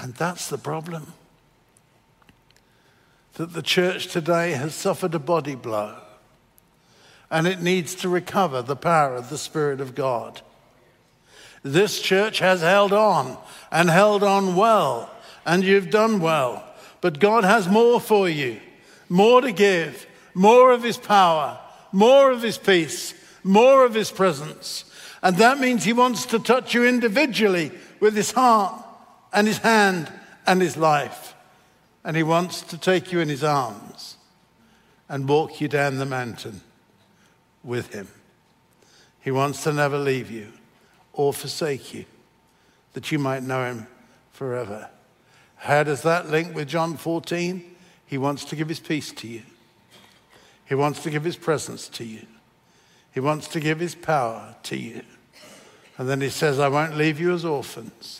And 0.00 0.14
that's 0.14 0.48
the 0.48 0.58
problem. 0.58 1.12
That 3.34 3.52
the 3.52 3.62
church 3.62 4.06
today 4.06 4.52
has 4.52 4.74
suffered 4.74 5.14
a 5.14 5.18
body 5.18 5.54
blow 5.54 5.96
and 7.30 7.46
it 7.46 7.60
needs 7.60 7.94
to 7.96 8.08
recover 8.08 8.60
the 8.62 8.74
power 8.74 9.14
of 9.14 9.28
the 9.30 9.38
Spirit 9.38 9.80
of 9.80 9.94
God. 9.94 10.40
This 11.62 12.00
church 12.00 12.40
has 12.40 12.62
held 12.62 12.92
on 12.92 13.38
and 13.70 13.88
held 13.88 14.22
on 14.22 14.56
well, 14.56 15.10
and 15.46 15.62
you've 15.62 15.90
done 15.90 16.20
well. 16.20 16.64
But 17.00 17.20
God 17.20 17.44
has 17.44 17.68
more 17.68 18.00
for 18.00 18.28
you, 18.28 18.60
more 19.08 19.40
to 19.42 19.52
give, 19.52 20.06
more 20.34 20.72
of 20.72 20.82
His 20.82 20.96
power, 20.96 21.60
more 21.92 22.32
of 22.32 22.42
His 22.42 22.58
peace, 22.58 23.14
more 23.44 23.84
of 23.84 23.94
His 23.94 24.10
presence. 24.10 24.84
And 25.22 25.36
that 25.36 25.60
means 25.60 25.84
He 25.84 25.92
wants 25.92 26.26
to 26.26 26.40
touch 26.40 26.74
you 26.74 26.84
individually 26.84 27.70
with 28.00 28.16
His 28.16 28.32
heart 28.32 28.82
and 29.32 29.46
His 29.46 29.58
hand 29.58 30.12
and 30.46 30.60
His 30.60 30.76
life. 30.76 31.34
And 32.04 32.16
He 32.16 32.22
wants 32.22 32.62
to 32.62 32.78
take 32.78 33.12
you 33.12 33.20
in 33.20 33.28
His 33.28 33.44
arms 33.44 34.16
and 35.08 35.28
walk 35.28 35.60
you 35.60 35.68
down 35.68 35.98
the 35.98 36.06
mountain 36.06 36.62
with 37.62 37.92
Him. 37.92 38.08
He 39.20 39.30
wants 39.30 39.62
to 39.64 39.72
never 39.72 39.98
leave 39.98 40.30
you 40.30 40.48
or 41.12 41.32
forsake 41.32 41.92
you, 41.92 42.06
that 42.94 43.12
you 43.12 43.18
might 43.18 43.42
know 43.42 43.64
Him 43.64 43.86
forever. 44.32 44.88
How 45.56 45.82
does 45.82 46.02
that 46.02 46.30
link 46.30 46.54
with 46.54 46.68
John 46.68 46.96
14? 46.96 47.76
He 48.06 48.16
wants 48.16 48.44
to 48.46 48.56
give 48.56 48.68
His 48.68 48.80
peace 48.80 49.12
to 49.12 49.28
you, 49.28 49.42
He 50.64 50.74
wants 50.74 51.02
to 51.02 51.10
give 51.10 51.24
His 51.24 51.36
presence 51.36 51.88
to 51.90 52.04
you, 52.04 52.26
He 53.12 53.20
wants 53.20 53.48
to 53.48 53.60
give 53.60 53.80
His 53.80 53.94
power 53.94 54.54
to 54.64 54.76
you. 54.76 55.02
And 55.98 56.08
then 56.08 56.22
He 56.22 56.30
says, 56.30 56.58
I 56.58 56.68
won't 56.68 56.96
leave 56.96 57.20
you 57.20 57.34
as 57.34 57.44
orphans, 57.44 58.19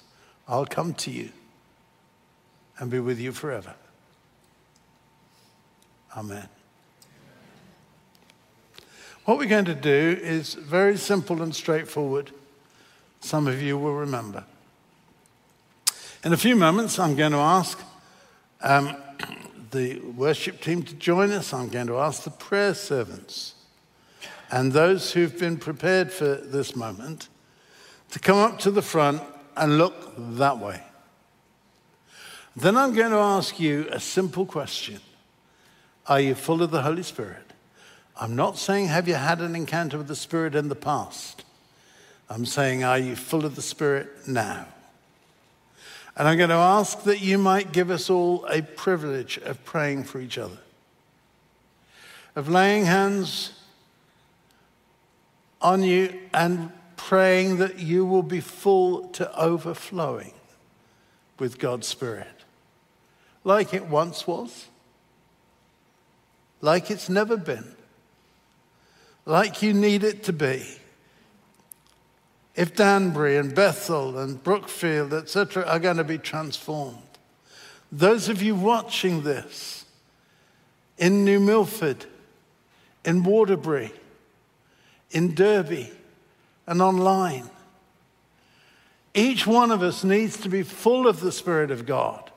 I'll 0.50 0.66
come 0.66 0.94
to 0.94 1.12
you 1.12 1.30
and 2.78 2.90
be 2.90 2.98
with 2.98 3.20
you 3.20 3.30
forever. 3.30 3.72
Amen. 6.16 6.48
What 9.26 9.38
we're 9.38 9.46
going 9.46 9.66
to 9.66 9.76
do 9.76 10.18
is 10.20 10.54
very 10.54 10.96
simple 10.96 11.40
and 11.40 11.54
straightforward. 11.54 12.32
Some 13.20 13.46
of 13.46 13.62
you 13.62 13.78
will 13.78 13.94
remember. 13.94 14.44
In 16.24 16.32
a 16.32 16.36
few 16.36 16.56
moments, 16.56 16.98
I'm 16.98 17.14
going 17.14 17.30
to 17.30 17.38
ask 17.38 17.80
um, 18.60 18.96
the 19.70 20.00
worship 20.00 20.60
team 20.60 20.82
to 20.82 20.94
join 20.94 21.30
us. 21.30 21.54
I'm 21.54 21.68
going 21.68 21.86
to 21.86 21.98
ask 21.98 22.24
the 22.24 22.30
prayer 22.30 22.74
servants 22.74 23.54
and 24.50 24.72
those 24.72 25.12
who've 25.12 25.38
been 25.38 25.58
prepared 25.58 26.10
for 26.10 26.34
this 26.34 26.74
moment 26.74 27.28
to 28.10 28.18
come 28.18 28.38
up 28.38 28.58
to 28.58 28.72
the 28.72 28.82
front 28.82 29.22
and 29.60 29.76
look 29.78 29.94
that 30.16 30.58
way. 30.58 30.82
Then 32.56 32.76
I'm 32.76 32.94
going 32.94 33.12
to 33.12 33.18
ask 33.18 33.60
you 33.60 33.86
a 33.92 34.00
simple 34.00 34.46
question 34.46 35.00
Are 36.06 36.18
you 36.18 36.34
full 36.34 36.62
of 36.62 36.72
the 36.72 36.82
Holy 36.82 37.04
Spirit? 37.04 37.44
I'm 38.16 38.34
not 38.34 38.58
saying, 38.58 38.88
have 38.88 39.06
you 39.06 39.14
had 39.14 39.40
an 39.40 39.54
encounter 39.54 39.96
with 39.96 40.08
the 40.08 40.16
Spirit 40.16 40.54
in 40.54 40.68
the 40.68 40.74
past? 40.74 41.44
I'm 42.28 42.44
saying, 42.44 42.84
are 42.84 42.98
you 42.98 43.16
full 43.16 43.46
of 43.46 43.54
the 43.54 43.62
Spirit 43.62 44.28
now? 44.28 44.66
And 46.16 46.28
I'm 46.28 46.36
going 46.36 46.50
to 46.50 46.56
ask 46.56 47.02
that 47.04 47.20
you 47.20 47.38
might 47.38 47.72
give 47.72 47.90
us 47.90 48.10
all 48.10 48.44
a 48.46 48.60
privilege 48.60 49.38
of 49.38 49.64
praying 49.64 50.04
for 50.04 50.20
each 50.20 50.36
other, 50.36 50.58
of 52.36 52.48
laying 52.48 52.84
hands 52.84 53.52
on 55.62 55.82
you 55.82 56.12
and 56.34 56.70
praying 57.08 57.56
that 57.58 57.78
you 57.78 58.04
will 58.04 58.22
be 58.22 58.40
full 58.40 59.08
to 59.08 59.36
overflowing 59.36 60.32
with 61.38 61.58
God's 61.58 61.86
Spirit, 61.86 62.44
like 63.44 63.74
it 63.74 63.86
once 63.86 64.26
was, 64.26 64.66
like 66.60 66.90
it's 66.90 67.08
never 67.08 67.36
been 67.36 67.74
like 69.30 69.62
you 69.62 69.72
need 69.72 70.02
it 70.04 70.24
to 70.24 70.32
be. 70.32 70.64
If 72.56 72.74
Danbury 72.74 73.36
and 73.36 73.54
Bethel 73.54 74.18
and 74.18 74.42
Brookfield, 74.42 75.14
etc., 75.14 75.64
are 75.64 75.78
going 75.78 75.98
to 75.98 76.04
be 76.04 76.18
transformed, 76.18 76.98
those 77.92 78.28
of 78.28 78.42
you 78.42 78.54
watching 78.54 79.22
this 79.22 79.84
in 80.98 81.24
New 81.24 81.40
Milford, 81.40 82.06
in 83.04 83.22
Waterbury, 83.22 83.92
in 85.10 85.34
Derby, 85.34 85.90
and 86.70 86.80
online, 86.80 87.50
each 89.12 89.44
one 89.44 89.72
of 89.72 89.82
us 89.82 90.04
needs 90.04 90.36
to 90.36 90.48
be 90.48 90.62
full 90.62 91.08
of 91.08 91.18
the 91.18 91.32
Spirit 91.32 91.72
of 91.72 91.84
God. 91.84 92.30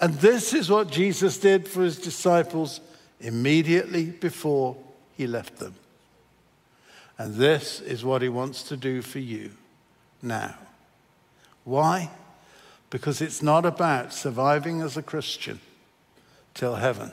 And 0.00 0.14
this 0.14 0.52
is 0.52 0.68
what 0.68 0.90
Jesus 0.90 1.38
did 1.38 1.68
for 1.68 1.82
his 1.82 1.96
disciples 1.96 2.80
immediately 3.20 4.06
before 4.06 4.76
he 5.16 5.28
left 5.28 5.58
them. 5.58 5.76
And 7.16 7.36
this 7.36 7.80
is 7.80 8.04
what 8.04 8.22
he 8.22 8.28
wants 8.28 8.64
to 8.64 8.76
do 8.76 9.02
for 9.02 9.20
you 9.20 9.52
now. 10.20 10.56
Why? 11.62 12.10
Because 12.88 13.20
it's 13.20 13.40
not 13.40 13.64
about 13.64 14.12
surviving 14.12 14.80
as 14.80 14.96
a 14.96 15.02
Christian 15.02 15.60
till 16.54 16.74
heaven. 16.74 17.12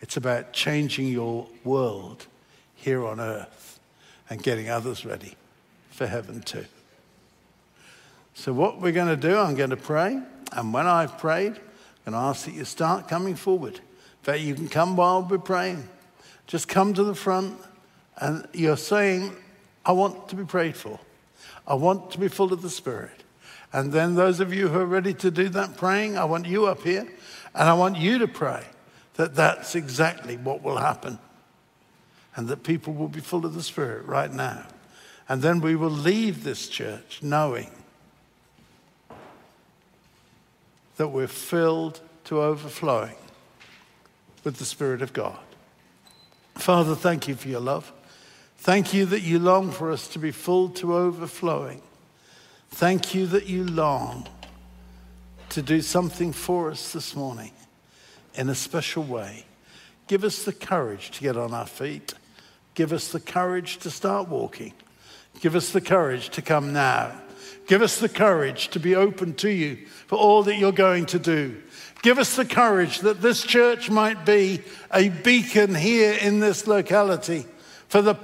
It's 0.00 0.16
about 0.16 0.54
changing 0.54 1.08
your 1.08 1.46
world 1.62 2.26
here 2.74 3.04
on 3.04 3.20
earth 3.20 3.78
and 4.30 4.42
getting 4.42 4.70
others 4.70 5.04
ready 5.04 5.36
for 5.94 6.06
heaven 6.08 6.42
too. 6.42 6.66
So, 8.34 8.52
what 8.52 8.80
we're 8.80 8.92
going 8.92 9.08
to 9.08 9.16
do, 9.16 9.38
I'm 9.38 9.54
going 9.54 9.70
to 9.70 9.76
pray. 9.76 10.20
And 10.52 10.74
when 10.74 10.86
I've 10.86 11.18
prayed, 11.18 11.52
I'm 12.04 12.12
going 12.12 12.14
to 12.14 12.28
ask 12.28 12.46
that 12.46 12.54
you 12.54 12.64
start 12.64 13.06
coming 13.06 13.36
forward. 13.36 13.74
In 13.74 14.24
fact, 14.24 14.40
you 14.40 14.54
can 14.54 14.68
come 14.68 14.96
while 14.96 15.22
we're 15.22 15.38
praying. 15.38 15.88
Just 16.48 16.66
come 16.66 16.94
to 16.94 17.04
the 17.04 17.14
front 17.14 17.58
and 18.18 18.46
you're 18.52 18.76
saying, 18.76 19.36
I 19.86 19.92
want 19.92 20.28
to 20.30 20.36
be 20.36 20.44
prayed 20.44 20.76
for. 20.76 20.98
I 21.66 21.74
want 21.74 22.10
to 22.10 22.18
be 22.18 22.28
full 22.28 22.52
of 22.52 22.60
the 22.60 22.70
Spirit. 22.70 23.22
And 23.72 23.92
then, 23.92 24.16
those 24.16 24.40
of 24.40 24.52
you 24.52 24.68
who 24.68 24.80
are 24.80 24.86
ready 24.86 25.14
to 25.14 25.30
do 25.30 25.48
that 25.50 25.76
praying, 25.76 26.18
I 26.18 26.24
want 26.24 26.46
you 26.46 26.66
up 26.66 26.82
here 26.82 27.06
and 27.54 27.68
I 27.68 27.74
want 27.74 27.96
you 27.98 28.18
to 28.18 28.26
pray 28.26 28.64
that 29.14 29.36
that's 29.36 29.76
exactly 29.76 30.36
what 30.36 30.60
will 30.60 30.78
happen 30.78 31.20
and 32.34 32.48
that 32.48 32.64
people 32.64 32.92
will 32.94 33.08
be 33.08 33.20
full 33.20 33.46
of 33.46 33.54
the 33.54 33.62
Spirit 33.62 34.06
right 34.06 34.32
now. 34.32 34.66
And 35.28 35.40
then 35.42 35.60
we 35.60 35.74
will 35.74 35.90
leave 35.90 36.44
this 36.44 36.68
church 36.68 37.20
knowing 37.22 37.70
that 40.96 41.08
we're 41.08 41.26
filled 41.26 42.00
to 42.24 42.40
overflowing 42.40 43.16
with 44.44 44.58
the 44.58 44.64
Spirit 44.64 45.02
of 45.02 45.12
God. 45.12 45.38
Father, 46.54 46.94
thank 46.94 47.26
you 47.26 47.34
for 47.34 47.48
your 47.48 47.60
love. 47.60 47.92
Thank 48.58 48.94
you 48.94 49.04
that 49.06 49.22
you 49.22 49.38
long 49.38 49.70
for 49.70 49.90
us 49.90 50.08
to 50.08 50.18
be 50.18 50.30
full 50.30 50.68
to 50.70 50.94
overflowing. 50.94 51.82
Thank 52.70 53.14
you 53.14 53.26
that 53.28 53.46
you 53.46 53.64
long 53.64 54.26
to 55.50 55.62
do 55.62 55.80
something 55.80 56.32
for 56.32 56.70
us 56.70 56.92
this 56.92 57.14
morning 57.14 57.52
in 58.34 58.48
a 58.48 58.54
special 58.54 59.02
way. 59.02 59.44
Give 60.06 60.24
us 60.24 60.44
the 60.44 60.52
courage 60.52 61.10
to 61.12 61.20
get 61.22 61.36
on 61.36 61.54
our 61.54 61.66
feet. 61.66 62.14
Give 62.74 62.92
us 62.92 63.12
the 63.12 63.20
courage 63.20 63.78
to 63.78 63.90
start 63.90 64.28
walking. 64.28 64.72
Give 65.40 65.54
us 65.54 65.70
the 65.70 65.80
courage 65.80 66.30
to 66.30 66.42
come 66.42 66.72
now. 66.72 67.12
Give 67.66 67.82
us 67.82 67.98
the 67.98 68.08
courage 68.08 68.68
to 68.68 68.80
be 68.80 68.94
open 68.94 69.34
to 69.34 69.48
you 69.48 69.76
for 70.06 70.16
all 70.16 70.42
that 70.44 70.56
you're 70.56 70.72
going 70.72 71.06
to 71.06 71.18
do. 71.18 71.56
Give 72.02 72.18
us 72.18 72.36
the 72.36 72.44
courage 72.44 73.00
that 73.00 73.22
this 73.22 73.42
church 73.42 73.90
might 73.90 74.26
be 74.26 74.60
a 74.92 75.08
beacon 75.08 75.74
here 75.74 76.12
in 76.12 76.40
this 76.40 76.66
locality 76.66 77.46
for 77.88 78.02
the 78.02 78.14